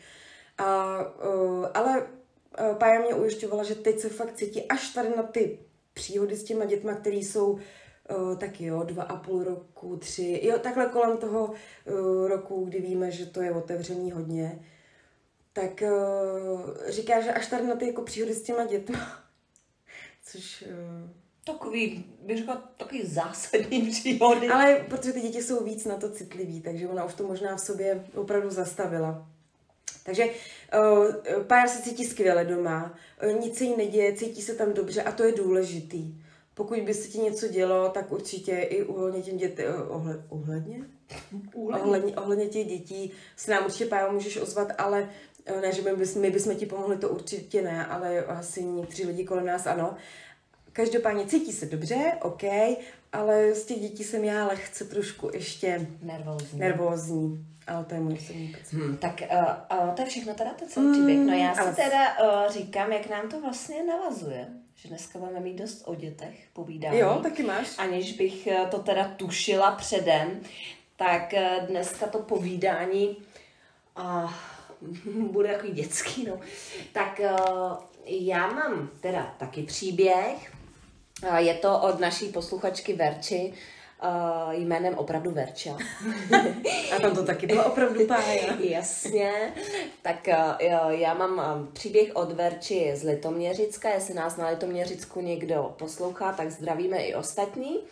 [0.61, 5.23] A, uh, ale uh, Pája mě ujišťovala, že teď se fakt cítí až tady na
[5.23, 5.59] ty
[5.93, 10.59] příhody s těma dětma, které jsou uh, taky jo, dva a půl roku, tři, jo,
[10.59, 14.65] takhle kolem toho uh, roku, kdy víme, že to je otevřený hodně,
[15.53, 18.99] tak uh, říká, že až tady na ty jako příhody s těma dětma,
[20.23, 20.63] což...
[20.67, 21.09] Uh,
[21.45, 24.47] Takový, bych řekla, takový zásadní příhody.
[24.47, 27.61] Ale protože ty děti jsou víc na to citliví, takže ona už to možná v
[27.61, 29.30] sobě opravdu zastavila.
[30.03, 34.73] Takže uh, pár se cítí skvěle doma, uh, nic se jí neděje, cítí se tam
[34.73, 36.15] dobře a to je důležitý.
[36.53, 40.83] Pokud by se ti něco dělo, tak určitě i ohledně těm dětem, uh, ohled, ohledně?
[41.53, 42.15] ohledně?
[42.15, 45.09] Ohledně těch dětí se nám určitě Pájo můžeš ozvat, ale
[45.61, 49.23] ne, že my, bys, my bychom ti pomohli, to určitě ne, ale asi někteří lidi
[49.23, 49.95] kolem nás ano.
[50.73, 52.43] Každopádně cítí se dobře, OK,
[53.13, 56.59] ale z těch dětí jsem já lehce trošku ještě nervózní.
[56.59, 57.45] nervózní.
[57.67, 60.91] Ale to je můj osobní Hmm, tak uh, uh, to je všechno teda, to celý
[60.91, 61.19] příběh.
[61.19, 61.75] No já si ale...
[61.75, 64.47] teda uh, říkám, jak nám to vlastně navazuje.
[64.75, 66.99] Že dneska budeme mít dost o dětech povídání.
[66.99, 67.67] Jo, taky máš.
[67.77, 70.41] Aniž bych to teda tušila předem,
[70.95, 71.33] tak
[71.67, 73.17] dneska to povídání
[73.99, 74.33] uh,
[75.31, 76.39] bude takový dětský, no.
[76.91, 80.53] Tak uh, já mám teda taky příběh,
[81.37, 83.57] je to od naší posluchačky Verči, Uh,
[84.51, 85.77] jménem opravdu Verča.
[86.95, 88.55] A tam to taky bylo opravdu pája.
[88.59, 89.31] Jasně.
[90.01, 93.89] Tak uh, já mám příběh od Verči z Litoměřicka.
[93.89, 97.77] Jestli nás na Litoměřicku někdo poslouchá, tak zdravíme i ostatní.
[97.77, 97.85] Uh,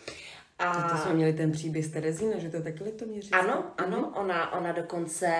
[0.60, 0.88] a...
[0.88, 3.30] To jsme měli ten příběh z Terezína, že to taky měří.
[3.30, 4.20] Ano, ano, mm-hmm.
[4.20, 5.32] ona, ona dokonce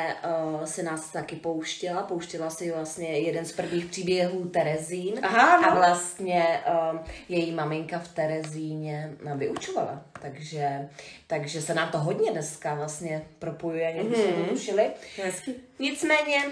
[0.54, 5.70] uh, si nás taky pouštěla, pouštěla si vlastně jeden z prvních příběhů Terezín Aha, no.
[5.70, 6.61] a vlastně
[6.92, 10.88] uh, její maminka v Terezíně vyučovala, takže,
[11.26, 14.22] takže se nám to hodně dneska vlastně propojuje, ani mm-hmm.
[14.22, 14.90] jsme to tušili.
[15.22, 15.54] Hezky.
[15.78, 16.44] Nicméně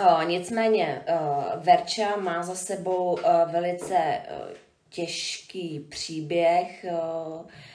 [0.00, 4.56] uh, nicméně uh, Verča má za sebou uh, velice uh,
[4.90, 7.73] těžký příběh, a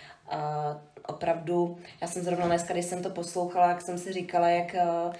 [1.08, 5.14] opravdu, já jsem zrovna dneska, když jsem to poslouchala, jak jsem si říkala, jak a,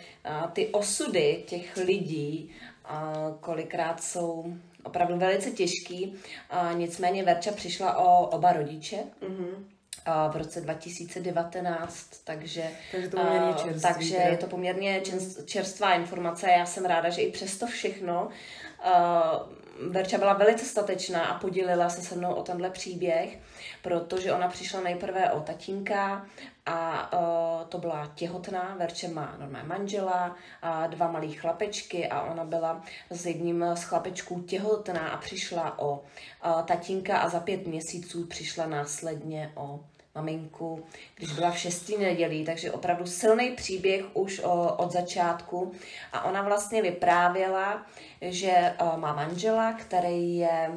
[0.54, 2.52] ty osudy těch lidí
[2.86, 6.14] a, kolikrát jsou opravdu velice těžký.
[6.74, 8.98] Nicméně Verča přišla o oba rodiče.
[9.22, 9.66] Mm-hmm
[10.32, 15.02] v roce 2019, takže, takže, to poměrně čerstvý, takže je to poměrně
[15.46, 16.50] čerstvá informace.
[16.50, 18.30] Já jsem ráda, že i přesto všechno
[19.88, 23.40] Verča byla velice statečná a podělila se se mnou o tenhle příběh,
[23.82, 26.26] protože ona přišla nejprve o tatínka
[26.66, 28.76] a uh, to byla těhotná.
[28.80, 34.42] Verče má normálně manžela, a dva malý chlapečky a ona byla s jedním z chlapečků
[34.42, 39.80] těhotná a přišla o uh, tatínka a za pět měsíců přišla následně o
[40.16, 45.72] maminku, když byla v šestý nedělí, takže opravdu silný příběh už o, od začátku.
[46.14, 47.86] A ona vlastně vyprávěla,
[48.22, 50.72] že o, má manžela, který je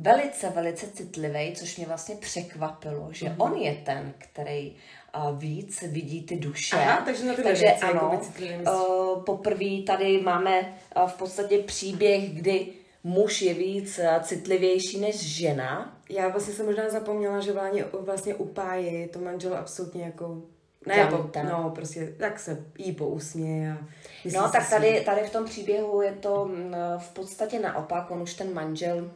[0.00, 3.34] velice, velice citlivý, což mě vlastně překvapilo, že mm-hmm.
[3.38, 4.76] on je ten, který
[5.16, 6.76] uh, víc vidí ty duše.
[6.76, 8.20] Aha, takže na ty takže věci, ano,
[8.66, 12.66] uh, poprvé tady máme uh, v podstatě příběh, kdy
[13.04, 15.96] muž je víc uh, citlivější než žena.
[16.10, 20.42] Já vlastně jsem možná zapomněla, že vlastně, vlastně u páji to manžel absolutně jako
[20.86, 23.70] ne, po, no, prostě tak se jí pousměje.
[23.72, 23.78] A
[24.24, 28.10] no, tak tady, tady v tom příběhu je to mm, v podstatě naopak.
[28.10, 29.10] On už ten manžel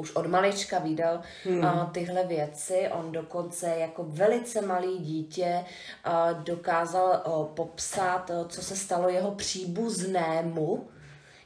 [0.00, 1.58] už od malička viděl hmm.
[1.58, 2.88] uh, tyhle věci.
[2.92, 5.64] On dokonce jako velice malý dítě
[6.06, 10.88] uh, dokázal uh, popsat, uh, co se stalo jeho příbuznému,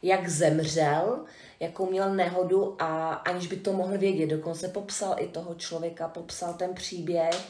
[0.02, 1.24] jak zemřel,
[1.60, 4.26] jakou měl nehodu a aniž by to mohl vědět.
[4.26, 7.48] Dokonce popsal i toho člověka, popsal ten příběh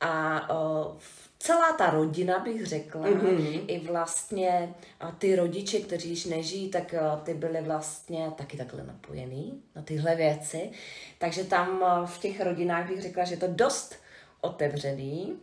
[0.00, 0.96] a uh,
[1.38, 3.64] celá ta rodina, bych řekla, mm-hmm.
[3.66, 9.62] i vlastně a ty rodiče, kteří již nežijí, tak ty byly vlastně taky takhle napojený
[9.76, 10.70] na tyhle věci.
[11.18, 13.94] Takže tam v těch rodinách bych řekla, že je to dost
[14.40, 15.36] otevřený.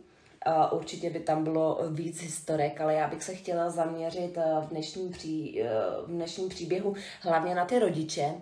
[0.46, 5.10] Uh, určitě by tam bylo víc historek, ale já bych se chtěla zaměřit v dnešním,
[5.10, 5.62] pří,
[6.06, 8.34] v dnešním příběhu hlavně na ty rodiče,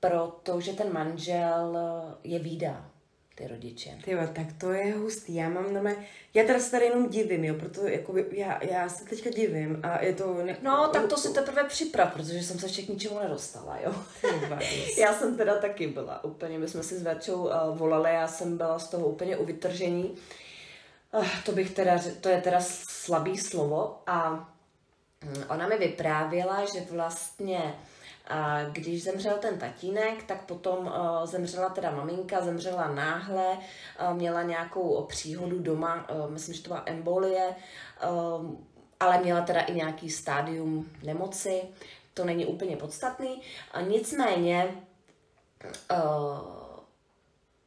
[0.00, 1.78] protože ten manžel
[2.24, 2.90] je výdá
[3.38, 3.98] ty rodiče.
[4.04, 5.34] Tyjo, tak to je hustý.
[5.34, 9.04] Já mám normálně, já teda se tady jenom divím, jo, proto jakoby, já, já se
[9.04, 10.34] teďka divím a je to...
[10.44, 10.56] Ne...
[10.62, 13.94] No, tak to si teprve připrav, protože jsem se ještě k ničemu nedostala, jo.
[14.98, 18.56] já jsem teda taky byla úplně, my jsme si s Verčou uh, volali, já jsem
[18.56, 20.16] byla z toho úplně u vytržení.
[21.12, 24.30] Uh, to bych teda, to je teda slabý slovo a
[25.26, 27.74] um, ona mi vyprávěla, že vlastně
[28.72, 35.04] když zemřel ten tatínek, tak potom uh, zemřela teda maminka, zemřela náhle, uh, měla nějakou
[35.04, 37.54] příhodu doma, myslím, že to byla embolie,
[39.00, 41.62] ale měla teda i nějaký stádium nemoci,
[42.14, 43.42] to není úplně podstatný.
[43.88, 44.82] Nicméně,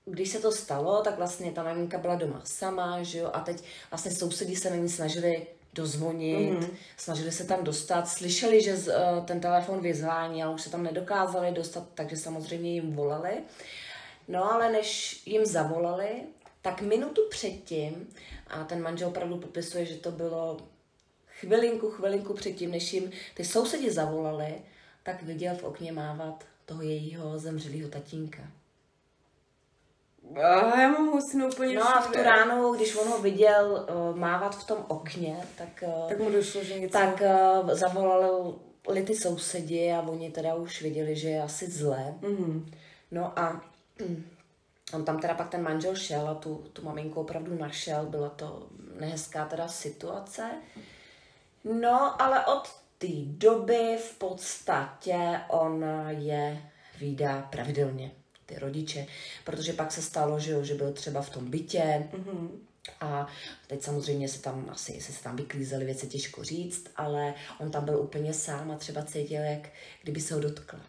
[0.06, 3.64] když se to stalo, tak vlastně ta maminka byla doma sama, že jo, a teď
[3.92, 6.70] vlastně sousedí se na ní snažili dozvonit, mm-hmm.
[6.98, 10.84] snažili se tam dostat, slyšeli, že z, uh, ten telefon vyzvání, ale už se tam
[10.84, 13.34] nedokázali dostat, takže samozřejmě jim volali.
[14.28, 16.10] No ale než jim zavolali,
[16.62, 18.08] tak minutu předtím,
[18.48, 20.58] a ten manžel opravdu popisuje, že to bylo
[21.28, 24.56] chvilinku, chvilinku předtím, než jim ty sousedi zavolali,
[25.04, 28.42] tak viděl v okně mávat toho jejího zemřelého tatínka.
[30.36, 34.18] Oh, já mám husnu úplně No a v tu ránu, když on ho viděl uh,
[34.18, 36.98] mávat v tom okně, tak, uh, tak mu došlo, že něco...
[36.98, 42.16] Tak uh, zavolali ty sousedi a oni teda už viděli, že je asi zlé.
[42.22, 42.74] Mm-hmm.
[43.12, 43.62] No a
[44.00, 44.26] mm,
[44.94, 48.68] on tam teda pak ten manžel šel a tu, tu maminku opravdu našel, byla to
[49.00, 50.52] nehezká teda situace.
[51.64, 56.62] No, ale od té doby v podstatě on je
[57.00, 58.12] výdá pravidelně
[58.46, 59.08] ty rodiče,
[59.44, 62.50] protože pak se stalo, že, jo, že byl třeba v tom bytě mm-hmm.
[63.02, 63.28] a
[63.68, 68.00] teď samozřejmě se tam asi, se tam vyklízely věci, těžko říct, ale on tam byl
[68.00, 69.70] úplně sám a třeba cítil, jak
[70.04, 70.80] kdyby se ho dotkla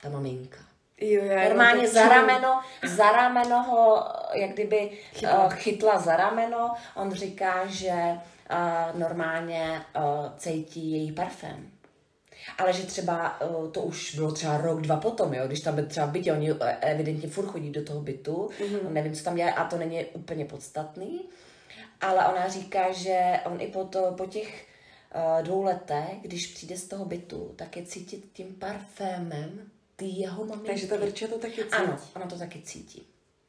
[0.00, 0.58] ta maminka.
[1.00, 5.44] Jo, já Normálně za rameno, za rameno ho, jak kdyby chytla.
[5.44, 6.74] Uh, chytla za rameno.
[6.94, 10.02] On říká, že uh, normálně uh,
[10.36, 11.70] cítí její parfém
[12.58, 15.86] ale že třeba uh, to už bylo třeba rok, dva potom, jo, když tam byl
[15.86, 18.92] třeba v bytě, oni eh, evidentně furt chodí do toho bytu, mm-hmm.
[18.92, 21.20] nevím, co tam dělá a to není úplně podstatný,
[22.00, 24.66] ale ona říká, že on i po, to, po těch
[25.14, 30.44] uh, dvou letech, když přijde z toho bytu, tak je cítit tím parfémem ty jeho
[30.44, 30.68] maminky.
[30.68, 31.72] Takže ta Verča to taky cítí.
[31.72, 33.06] Ano, ona to taky cítí.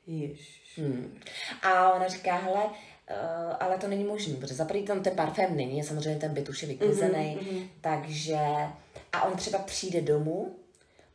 [0.08, 0.74] Ježiš.
[0.78, 1.20] Hmm.
[1.62, 2.70] A ona říká, hele,
[3.12, 6.50] Uh, ale to není možné, protože za prvý tam ten parfém není, samozřejmě ten byt
[6.50, 7.68] už je vyklizený, mm-hmm.
[7.82, 8.38] takže
[9.14, 10.55] a on třeba přijde domů,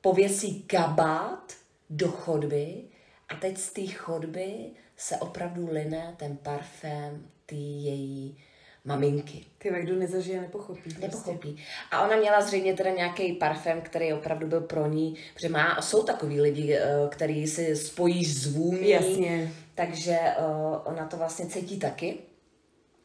[0.00, 1.52] pověsí kabát
[1.90, 2.84] do chodby
[3.28, 8.36] a teď z té chodby se opravdu line ten parfém ty její
[8.84, 9.44] maminky.
[9.58, 10.80] Ty, kdo nezažije, nepochopí.
[10.80, 11.00] Prostě.
[11.00, 11.56] Nepochopí.
[11.90, 16.02] A ona měla zřejmě teda nějaký parfém, který opravdu byl pro ní, protože má, jsou
[16.02, 18.88] takový lidi, eh, který si spojíš z vůní.
[18.88, 19.52] Jasně.
[19.74, 22.18] Takže uh, ona to vlastně cítí taky.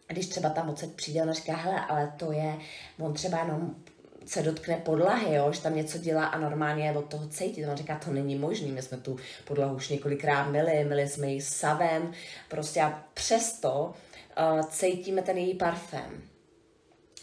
[0.08, 2.58] Když třeba tam odsaď přijde, ona říká, hele, ale to je,
[3.00, 3.76] on třeba jenom
[4.28, 7.68] se dotkne podlahy, jo, že tam něco dělá a normálně je od toho cítit.
[7.68, 11.42] On říká, to není možné, my jsme tu podlahu už několikrát myli, myli jsme ji
[11.42, 12.12] savem,
[12.50, 13.94] prostě a přesto
[14.54, 16.22] uh, cítíme ten její parfém.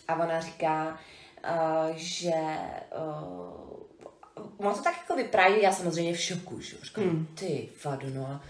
[0.09, 0.99] A ona říká,
[1.51, 2.35] uh, že
[2.97, 7.27] uh, ono to tak jako vypráví, já samozřejmě v šoku, že říkám, hmm.
[7.35, 8.41] ty vado, no a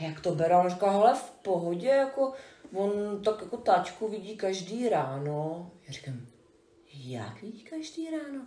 [0.00, 0.56] jak to bere?
[0.56, 2.32] On říká, hele, v pohodě, jako
[2.74, 5.70] on tak jako tačku vidí každý ráno.
[5.86, 6.26] Já říkám,
[6.96, 8.46] jak vidí každý ráno?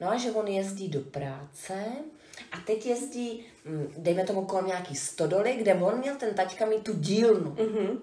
[0.00, 1.84] No a že on jezdí do práce
[2.52, 6.84] a teď jezdí, hm, dejme tomu kolem nějaký stodoly, kde on měl ten taťka mít
[6.84, 7.50] tu dílnu.
[7.50, 7.98] Mm-hmm.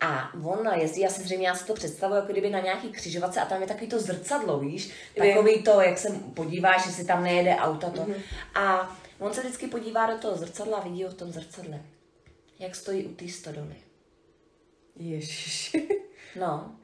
[0.00, 3.40] A on jezdí, já si zřejmě já si to představuji, jako kdyby na nějaký křižovatce
[3.40, 4.90] a tam je takový to zrcadlo, víš?
[5.16, 7.90] Takový to, jak se podíváš, jestli tam nejede auto.
[7.90, 8.00] To.
[8.00, 8.22] Mm-hmm.
[8.54, 11.82] A on se vždycky podívá do toho zrcadla a vidí ho v tom zrcadle,
[12.58, 13.76] jak stojí u té stodoly.
[14.96, 15.76] Ježiš.
[16.40, 16.76] no.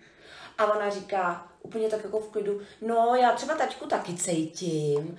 [0.59, 5.19] A ona říká, úplně tak jako v klidu, no já třeba tačku taky cítím,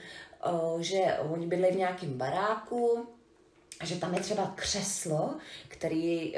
[0.79, 3.07] že oni bydlejí v nějakém baráku,
[3.83, 5.35] že tam je třeba křeslo,
[5.67, 6.35] který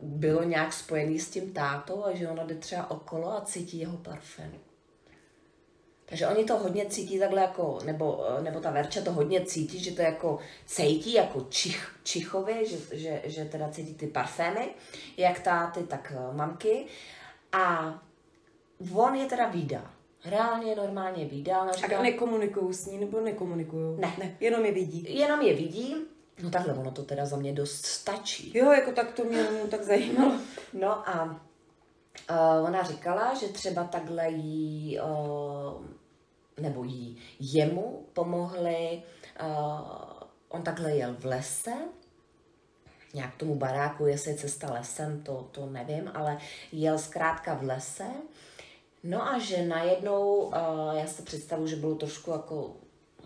[0.00, 3.96] bylo nějak spojený s tím tátou a že ona jde třeba okolo a cítí jeho
[3.96, 4.52] parfém.
[6.06, 9.90] Takže oni to hodně cítí takhle jako, nebo, nebo ta Verča to hodně cítí, že
[9.90, 14.68] to jako cítí jako čich, čichově, že, že, že teda cítí ty parfémy,
[15.16, 16.86] jak táty, tak mamky.
[17.52, 17.94] A
[18.94, 19.90] on je teda výdá.
[20.24, 21.62] Reálně, normálně výdá.
[21.62, 24.00] Ona říká, a nekomunikují s ní nebo nekomunikují?
[24.00, 24.12] Ne.
[24.18, 24.36] ne.
[24.40, 25.18] Jenom je vidí.
[25.18, 25.96] Jenom je vidí
[26.42, 28.58] No takhle, ono to teda za mě dost stačí.
[28.58, 30.32] Jo, jako tak to mě tak zajímalo.
[30.72, 35.84] No a uh, ona říkala, že třeba takhle jí, uh,
[36.60, 39.02] nebo jí, jemu pomohli,
[39.42, 39.88] uh,
[40.48, 41.74] on takhle jel v lese,
[43.14, 46.38] nějak tomu baráku, jestli je cesta lesem, to, to nevím, ale
[46.72, 48.06] jel zkrátka v lese.
[49.02, 50.52] No a že najednou, uh,
[50.92, 52.76] já si představu, že bylo trošku jako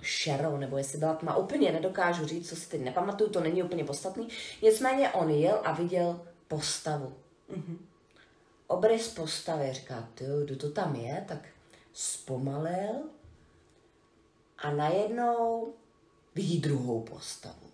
[0.00, 3.84] šerou, nebo jestli byla tma, úplně nedokážu říct, co si teď nepamatuju, to není úplně
[3.84, 4.28] podstatný.
[4.62, 7.14] Nicméně on jel a viděl postavu.
[7.50, 7.78] Mm-hmm.
[8.66, 11.48] Obrys postavy, říká, ty, kdo to tam je, tak
[11.92, 12.94] zpomalil
[14.58, 15.72] a najednou
[16.34, 17.70] vidí druhou postavu.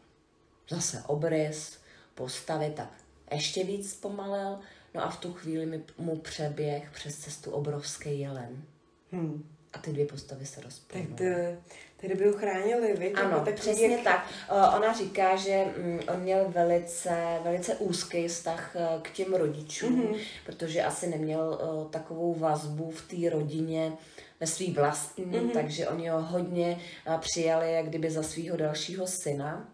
[0.69, 1.79] Zase obrys,
[2.15, 2.89] postavy, tak
[3.31, 4.59] ještě víc zpomalil,
[4.95, 8.65] no a v tu chvíli mi, mu přeběh přes cestu obrovský jelen.
[9.13, 9.49] Hmm.
[9.73, 11.15] A ty dvě postavy se rozplynuly.
[11.15, 13.13] Tak to, tedy by ho chránili, víš?
[13.15, 14.05] Ano, tak přesně jak...
[14.05, 14.27] tak.
[14.51, 20.03] Uh, ona říká, že um, on měl velice, velice úzký vztah uh, k těm rodičům,
[20.03, 20.19] mm-hmm.
[20.47, 23.93] protože asi neměl uh, takovou vazbu v té rodině
[24.41, 25.51] ve svý vlastní, mm-hmm.
[25.51, 29.69] takže oni ho hodně uh, přijali jak kdyby za svého dalšího syna.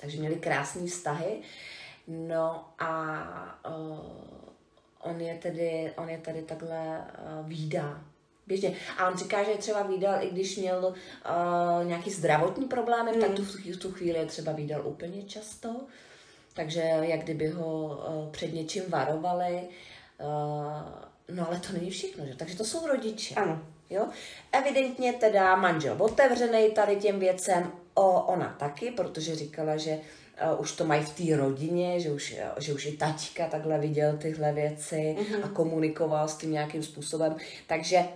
[0.00, 1.40] Takže měli krásné vztahy.
[2.06, 3.98] No a uh,
[5.00, 8.04] on je tedy, on je tedy takhle uh, výdá
[8.46, 8.76] běžně.
[8.98, 13.20] A on říká, že je třeba výdal, i když měl uh, nějaký zdravotní problémy, mm.
[13.20, 15.68] tak tu, v tu chvíli je třeba výdal úplně často.
[16.54, 19.68] Takže jak kdyby ho uh, před něčím varovali.
[20.20, 22.34] Uh, no ale to není všechno, že?
[22.34, 23.34] Takže to jsou rodiče.
[23.34, 23.62] Ano.
[23.90, 24.06] Jo?
[24.52, 30.02] Evidentně teda manžel otevřený tady těm věcem, o, ona taky, protože říkala, že uh,
[30.58, 34.52] už to mají v té rodině, že už, že už i taťka takhle viděl tyhle
[34.52, 35.44] věci mm-hmm.
[35.44, 37.36] a komunikoval s tím nějakým způsobem.
[37.66, 38.08] Takže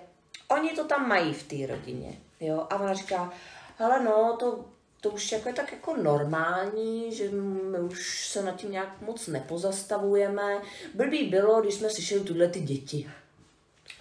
[0.48, 2.66] Oni to tam mají v té rodině, jo.
[2.70, 3.32] A ona říká,
[3.78, 4.64] hele no, to,
[5.00, 7.30] to už jako je tak jako normální, že
[7.70, 10.62] my už se nad tím nějak moc nepozastavujeme.
[10.94, 13.10] Blbý bylo, když jsme slyšeli tuhle ty děti.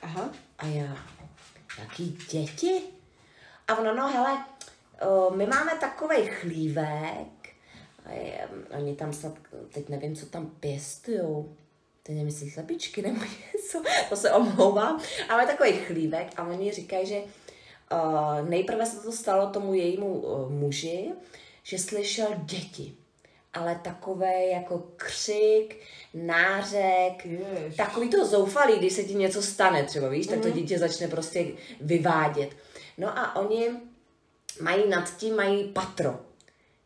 [0.02, 0.30] Aha.
[0.58, 0.98] A já,
[1.80, 2.82] jaký děti?
[3.68, 4.46] A ona, no hele,
[5.36, 7.28] my máme takový chlívek,
[8.14, 8.48] je,
[8.78, 9.34] oni tam snad,
[9.74, 11.56] teď nevím, co tam pěstujou,
[12.04, 13.22] teď nemyslí slepičky nebo
[13.54, 19.12] něco, to se omlouvám, ale takový chlívek a oni říkají, že uh, nejprve se to
[19.12, 21.12] stalo tomu jejímu uh, muži,
[21.64, 22.96] že slyšel děti,
[23.54, 25.78] ale takové jako křik,
[26.14, 27.76] nářek, Jež.
[27.76, 30.30] takový to zoufalý, když se ti něco stane třeba, víš, mm-hmm.
[30.30, 30.58] tak to mhm.
[30.58, 31.48] dítě začne prostě
[31.82, 32.50] vyvádět.
[32.98, 33.70] No a oni
[34.62, 36.20] mají nad tím, mají patro.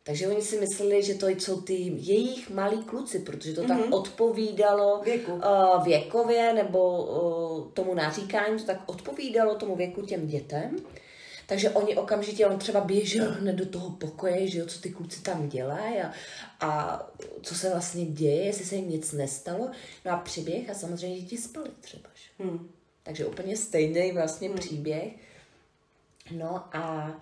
[0.10, 3.68] Takže oni si mysleli, že to jsou ty jejich malí kluci, protože to mm-hmm.
[3.68, 3.94] tak mhm.
[3.94, 5.34] odpovídalo Věku.
[5.34, 10.78] Uh, věkově nebo uh, tomu naříkání, to tak odpovídalo tomu věku těm dětem.
[11.46, 15.22] Takže oni okamžitě, on třeba běžel hned do toho pokoje, že jo, co ty kluci
[15.22, 16.14] tam dělají a,
[16.60, 17.02] a
[17.42, 19.70] co se vlastně děje, jestli se jim nic nestalo.
[20.06, 22.10] No a přiběh a samozřejmě děti spali třeba.
[22.40, 22.70] Hmm.
[23.04, 24.58] Takže úplně stejný vlastně hmm.
[24.58, 25.14] příběh.
[26.32, 27.14] No a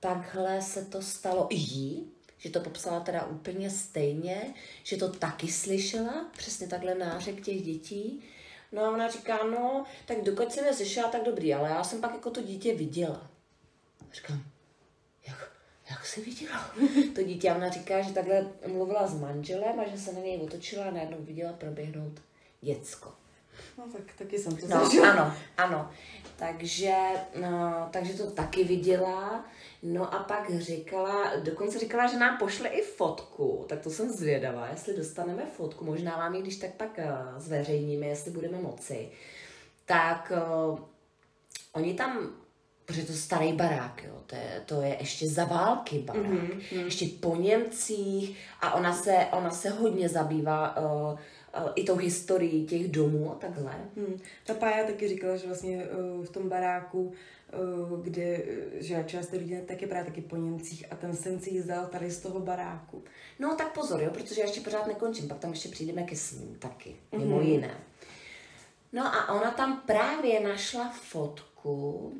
[0.00, 5.48] takhle se to stalo i jí, že to popsala teda úplně stejně, že to taky
[5.48, 8.24] slyšela, přesně takhle nářek těch dětí.
[8.72, 12.00] No a ona říká, no, tak dokud jsem je slyšela, tak dobrý, ale já jsem
[12.00, 13.30] pak jako to dítě viděla.
[14.12, 14.42] Říkám,
[15.26, 15.52] jak,
[15.90, 16.74] jak jsi viděla?
[17.14, 20.40] to dítě, a ona říká, že takhle mluvila s manželem a že se na něj
[20.42, 22.22] otočila a najednou viděla proběhnout
[22.60, 23.12] děcko.
[23.78, 25.10] No tak taky jsem to no, zažila.
[25.10, 25.90] Ano, ano.
[26.36, 26.94] Takže,
[27.40, 29.44] no, takže to taky viděla.
[29.82, 34.68] No a pak říkala, dokonce říkala, že nám pošle i fotku, tak to jsem zvědavá,
[34.68, 39.10] jestli dostaneme fotku, možná vám ji když tak pak uh, zveřejníme, jestli budeme moci.
[39.84, 40.32] Tak
[40.70, 40.78] uh,
[41.72, 42.30] oni tam,
[42.84, 46.84] protože to starý barák, jo, to je, to je ještě za války barák, mm-hmm.
[46.84, 51.18] ještě po Němcích a ona se, ona se hodně zabývá uh,
[51.74, 53.72] i tou historií těch domů a takhle.
[53.96, 54.20] Hmm.
[54.46, 57.12] Ta Pája taky říkala, že vlastně uh, v tom baráku
[57.52, 58.44] Eh, kde
[58.74, 62.20] že část lidí taky právě taky po Němcích a ten sen si jízdal tady z
[62.20, 63.04] toho baráku.
[63.38, 66.54] No tak pozor, jo, protože já ještě pořád nekončím, pak tam ještě přijdeme ke svým
[66.54, 67.48] taky, mimo mm-hmm.
[67.48, 67.80] jiné.
[68.92, 72.12] No a ona tam právě našla fotku,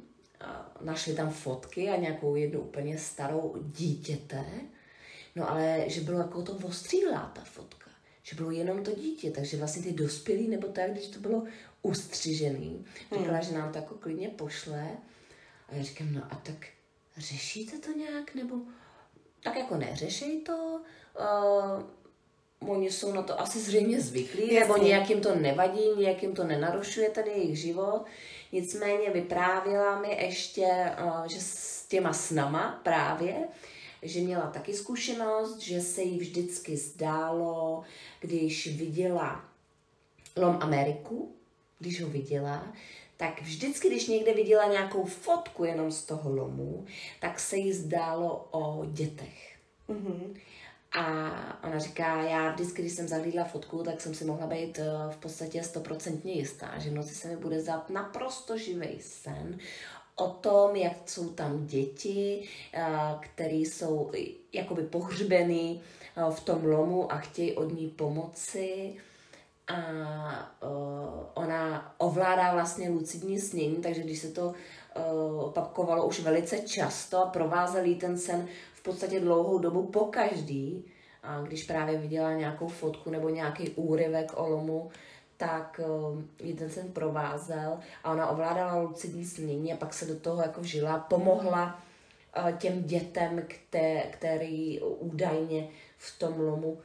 [0.80, 4.44] našli tam fotky a nějakou jednu úplně starou dítěte,
[5.36, 7.77] no ale že bylo jako to ostřílá ta fotka,
[8.28, 11.44] že bylo jenom to dítě, takže vlastně ty dospělí, nebo tak, když to bylo
[11.82, 12.84] ustřižený,
[13.18, 13.42] říkala, hmm.
[13.42, 14.88] že nám to jako klidně pošle,
[15.68, 16.66] a já říkám, no a tak
[17.16, 18.56] řešíte to nějak, nebo
[19.42, 20.80] tak jako neřešej to,
[22.60, 24.60] uh, oni jsou na to asi zřejmě zvyklí, Jasně.
[24.60, 28.04] nebo nějak jim to nevadí, nějak jim to nenarušuje ten jejich život.
[28.52, 30.66] Nicméně vyprávěla mi ještě,
[31.04, 33.48] uh, že s těma snama právě,
[34.02, 37.82] že měla taky zkušenost, že se jí vždycky zdálo,
[38.20, 39.44] když viděla
[40.36, 41.32] Lom Ameriku,
[41.78, 42.72] když ho viděla,
[43.16, 46.86] tak vždycky, když někde viděla nějakou fotku jenom z toho lomu,
[47.20, 49.56] tak se jí zdálo o dětech.
[49.88, 50.36] Mm-hmm.
[50.92, 54.84] A ona říká, já vždycky, když jsem zahlídla fotku, tak jsem si mohla být eh,
[55.10, 59.58] v podstatě stoprocentně jistá, že v noci se mi bude zdát naprosto živý sen
[60.18, 62.48] o tom, jak jsou tam děti,
[63.20, 64.10] které jsou
[64.52, 65.82] jakoby pohřbený
[66.16, 68.94] eh, v tom lomu a chtějí od ní pomoci.
[69.68, 69.76] A
[70.62, 77.18] uh, ona ovládá vlastně lucidní snění, takže když se to uh, opakovalo už velice často
[77.18, 80.84] a provázel jí ten sen v podstatě dlouhou dobu po každý,
[81.22, 84.90] a když právě viděla nějakou fotku nebo nějaký úryvek o lomu,
[85.38, 85.80] tak
[86.42, 90.60] jí ten sen provázel a ona ovládala lucidní snění a pak se do toho jako
[90.60, 91.80] vžila, pomohla
[92.38, 95.68] uh, těm dětem, které, který údajně
[95.98, 96.78] v tom lomu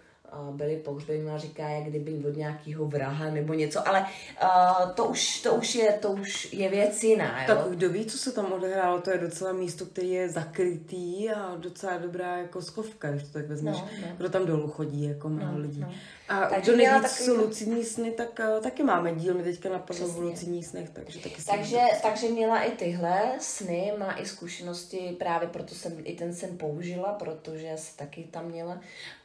[0.52, 4.06] byli pohřbeni a říká, jak kdyby od nějakého vraha nebo něco, ale
[4.44, 7.42] uh, to, už, to, už je, to už je věc jiná.
[7.42, 7.48] Jo?
[7.48, 11.56] Tak kdo ví, co se tam odehrálo, to je docela místo, který je zakrytý a
[11.56, 14.08] docela dobrá jako skovka, když to tak vezmeš, no, no.
[14.18, 15.80] kdo tam dolů chodí, jako mnoho no, lidí.
[15.80, 15.94] No.
[16.34, 17.26] A takže kdo neví, takový...
[17.26, 21.20] jsou lucidní sny, tak uh, taky máme díl, my teďka napadlo v lucidních snech, takže
[21.20, 26.34] taky takže, takže měla i tyhle sny, má i zkušenosti, právě proto jsem i ten
[26.36, 28.82] sen použila, protože se taky tam měla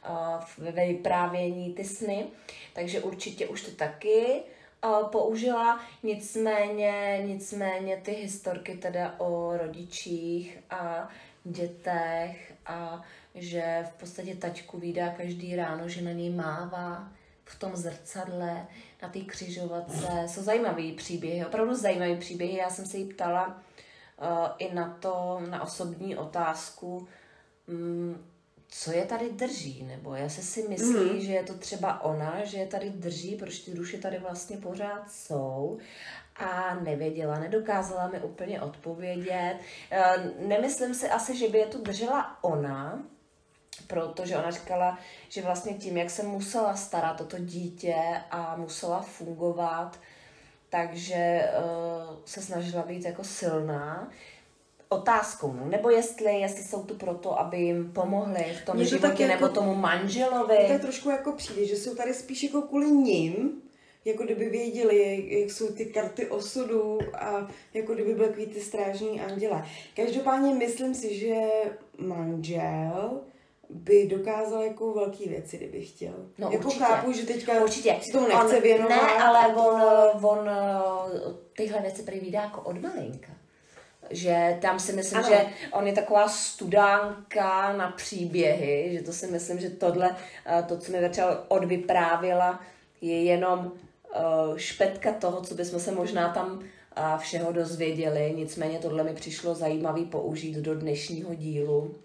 [0.09, 2.27] uh, ve vyprávění ty sny,
[2.73, 4.41] takže určitě už to taky
[4.85, 11.09] uh, použila, nicméně, nicméně ty historky teda o rodičích a
[11.43, 13.01] dětech a
[13.35, 17.11] že v podstatě taťku vydá každý ráno, že na něj mává
[17.45, 18.67] v tom zrcadle,
[19.01, 20.07] na té křižovatce.
[20.27, 22.57] Jsou zajímavý příběhy, opravdu zajímavý příběhy.
[22.57, 27.07] Já jsem se jí ptala uh, i na to, na osobní otázku,
[27.67, 28.25] um,
[28.67, 31.19] co je tady drží, nebo já se si myslím, mm.
[31.19, 35.11] že je to třeba ona, že je tady drží, proč ty duše tady vlastně pořád
[35.11, 35.77] jsou
[36.39, 39.55] a nevěděla, nedokázala mi úplně odpovědět.
[39.91, 43.03] Uh, nemyslím si asi, že by je tu držela ona,
[43.87, 47.95] protože ona říkala, že vlastně tím, jak se musela starat o to dítě
[48.31, 49.99] a musela fungovat,
[50.69, 54.09] takže uh, se snažila být jako silná,
[54.89, 59.23] otázkou, no, nebo jestli, jestli jsou tu proto, aby jim pomohli v tom to životě,
[59.23, 60.57] jako, nebo tomu manželovi.
[60.67, 63.61] To je trošku jako přijde, že jsou tady spíš jako kvůli ním,
[64.05, 69.65] jako kdyby věděli, jak jsou ty karty osudu a jako kdyby byly ty strážní anděle.
[69.95, 71.35] Každopádně myslím si, že
[71.97, 73.21] manžel
[73.69, 76.13] by dokázal jako velký věci, kdyby chtěl.
[76.37, 76.83] No, jako určitě.
[76.85, 77.99] chápu, že teďka určitě.
[78.01, 78.89] si tomu nechce on, věnovat.
[78.89, 80.49] Ne, ale on, on
[81.57, 83.31] tyhle věci prý jako od malinka.
[84.09, 85.29] Že tam si myslím, ano.
[85.29, 90.77] že on je taková studánka na příběhy, že to si myslím, že tohle, eh, to,
[90.77, 92.59] co mi začal odvyprávěla,
[93.01, 93.71] je jenom
[94.55, 96.63] špetka toho, co bychom se možná tam
[96.95, 98.33] eh, všeho dozvěděli.
[98.37, 101.95] Nicméně tohle mi přišlo zajímavý použít do dnešního dílu.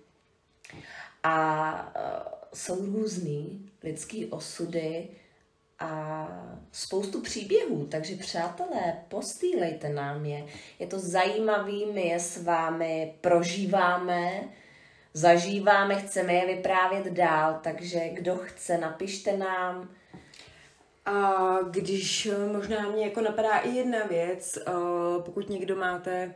[1.23, 5.09] A uh, jsou různý lidský osudy
[5.79, 6.29] a
[6.73, 10.47] spoustu příběhů, takže přátelé, postýlejte nám je.
[10.79, 14.49] Je to zajímavý, my je s vámi prožíváme,
[15.15, 19.91] zažíváme, chceme je vyprávět dál, takže kdo chce, napište nám.
[21.07, 24.73] A když eh, možná mě jako napadá i jedna věc, eh,
[25.25, 26.35] pokud někdo máte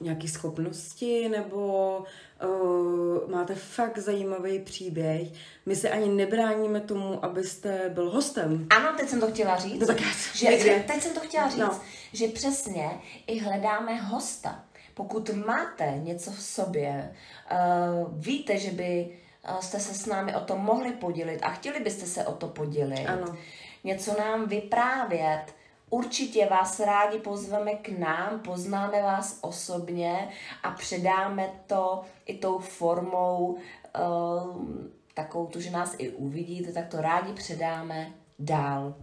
[0.00, 2.04] nějaké schopnosti nebo
[2.44, 5.28] uh, máte fakt zajímavý příběh.
[5.66, 8.66] My se ani nebráníme tomu, abyste byl hostem.
[8.70, 9.80] Ano, teď jsem to chtěla říct.
[9.80, 10.00] No tak
[10.34, 11.80] že, že, teď jsem to chtěla říct, no.
[12.12, 12.90] že přesně
[13.26, 14.64] i hledáme hosta.
[14.94, 17.14] Pokud máte něco v sobě,
[17.52, 19.18] uh, víte, že by
[19.60, 23.06] jste se s námi o tom mohli podělit a chtěli byste se o to podělit,
[23.06, 23.36] ano.
[23.84, 25.54] Něco nám vyprávět,
[25.90, 30.28] Určitě vás rádi pozveme k nám, poznáme vás osobně
[30.62, 34.66] a předáme to i tou formou uh,
[35.14, 38.94] takovou tu, že nás i uvidíte, tak to rádi předáme dál.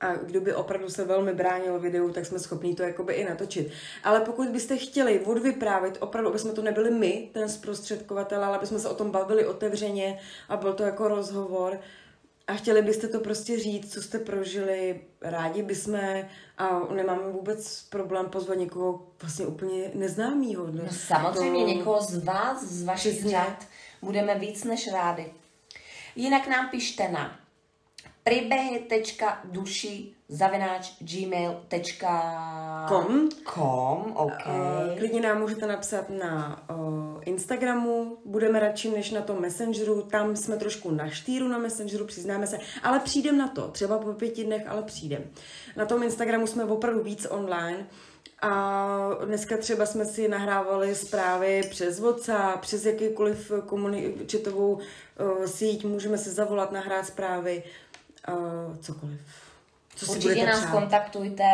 [0.00, 3.72] A kdo by opravdu se velmi bránil videu, tak jsme schopni to jakoby i natočit.
[4.04, 8.66] Ale pokud byste chtěli odvyprávět, opravdu, aby jsme to nebyli my, ten zprostředkovatel, ale aby
[8.66, 10.18] jsme se o tom bavili otevřeně
[10.48, 11.80] a byl to jako rozhovor,
[12.50, 16.00] a chtěli byste to prostě říct, co jste prožili, rádi bychom
[16.58, 20.66] a nemáme vůbec problém pozvat někoho vlastně úplně neznámýho.
[20.66, 21.78] No, no samozřejmě to...
[21.78, 23.66] někoho z vás, z vašich řad.
[24.02, 25.32] Budeme víc než rádi.
[26.16, 27.40] Jinak nám pište na
[28.24, 32.08] Příběhy.duši zavináč gmail.com
[33.54, 34.12] Com.
[34.14, 34.60] okay.
[34.92, 40.36] Uh, klidně nám můžete napsat na uh, Instagramu, budeme radši než na tom Messengeru, tam
[40.36, 44.44] jsme trošku na štýru na Messengeru, přiznáme se, ale přijdem na to, třeba po pěti
[44.44, 45.24] dnech, ale přijdem.
[45.76, 47.86] Na tom Instagramu jsme opravdu víc online,
[48.42, 54.80] a dneska třeba jsme si nahrávali zprávy přes WhatsApp, přes jakýkoliv komuni- četovou uh,
[55.44, 57.89] síť, můžeme se zavolat, nahrát zprávy, uh,
[58.80, 59.20] cokoliv.
[59.96, 60.70] Co Určitě nás přát?
[60.70, 61.44] kontaktujte,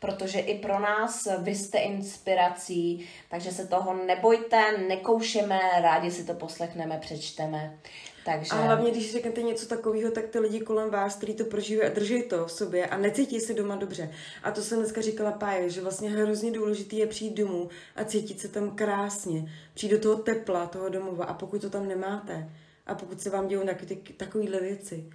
[0.00, 6.34] protože i pro nás vy jste inspirací, takže se toho nebojte, nekoušeme, rádi si to
[6.34, 7.78] poslechneme, přečteme.
[8.24, 8.50] Takže...
[8.52, 11.94] A hlavně, když řeknete něco takového, tak ty lidi kolem vás, kteří to prožívají a
[11.94, 14.12] drží to v sobě a necítí se doma dobře.
[14.42, 18.40] A to jsem dneska říkala Páje, že vlastně hrozně důležité je přijít domů a cítit
[18.40, 19.52] se tam krásně.
[19.74, 22.50] Přijít do toho tepla, toho domova a pokud to tam nemáte
[22.86, 23.62] a pokud se vám dějou
[24.16, 25.10] takovéhle věci,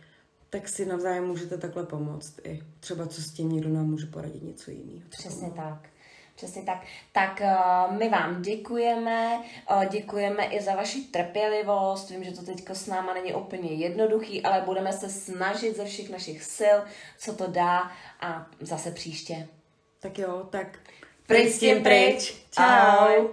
[0.50, 2.40] tak si navzájem můžete takhle pomoct.
[2.44, 5.10] I třeba co s tím někdo nám může poradit něco jiného.
[5.10, 5.90] Přesně tak.
[6.36, 6.82] Přesně tak.
[7.12, 9.42] Tak uh, my vám děkujeme,
[9.72, 12.10] uh, děkujeme i za vaši trpělivost.
[12.10, 16.10] Vím, že to teďka s náma není úplně jednoduchý, ale budeme se snažit ze všech
[16.10, 16.78] našich sil,
[17.18, 17.92] co to dá
[18.22, 19.48] a zase příště.
[20.00, 20.80] Tak jo, tak
[21.28, 22.46] pryč s tím pryč.
[22.52, 22.64] Čau.
[22.64, 23.30] Ahoj.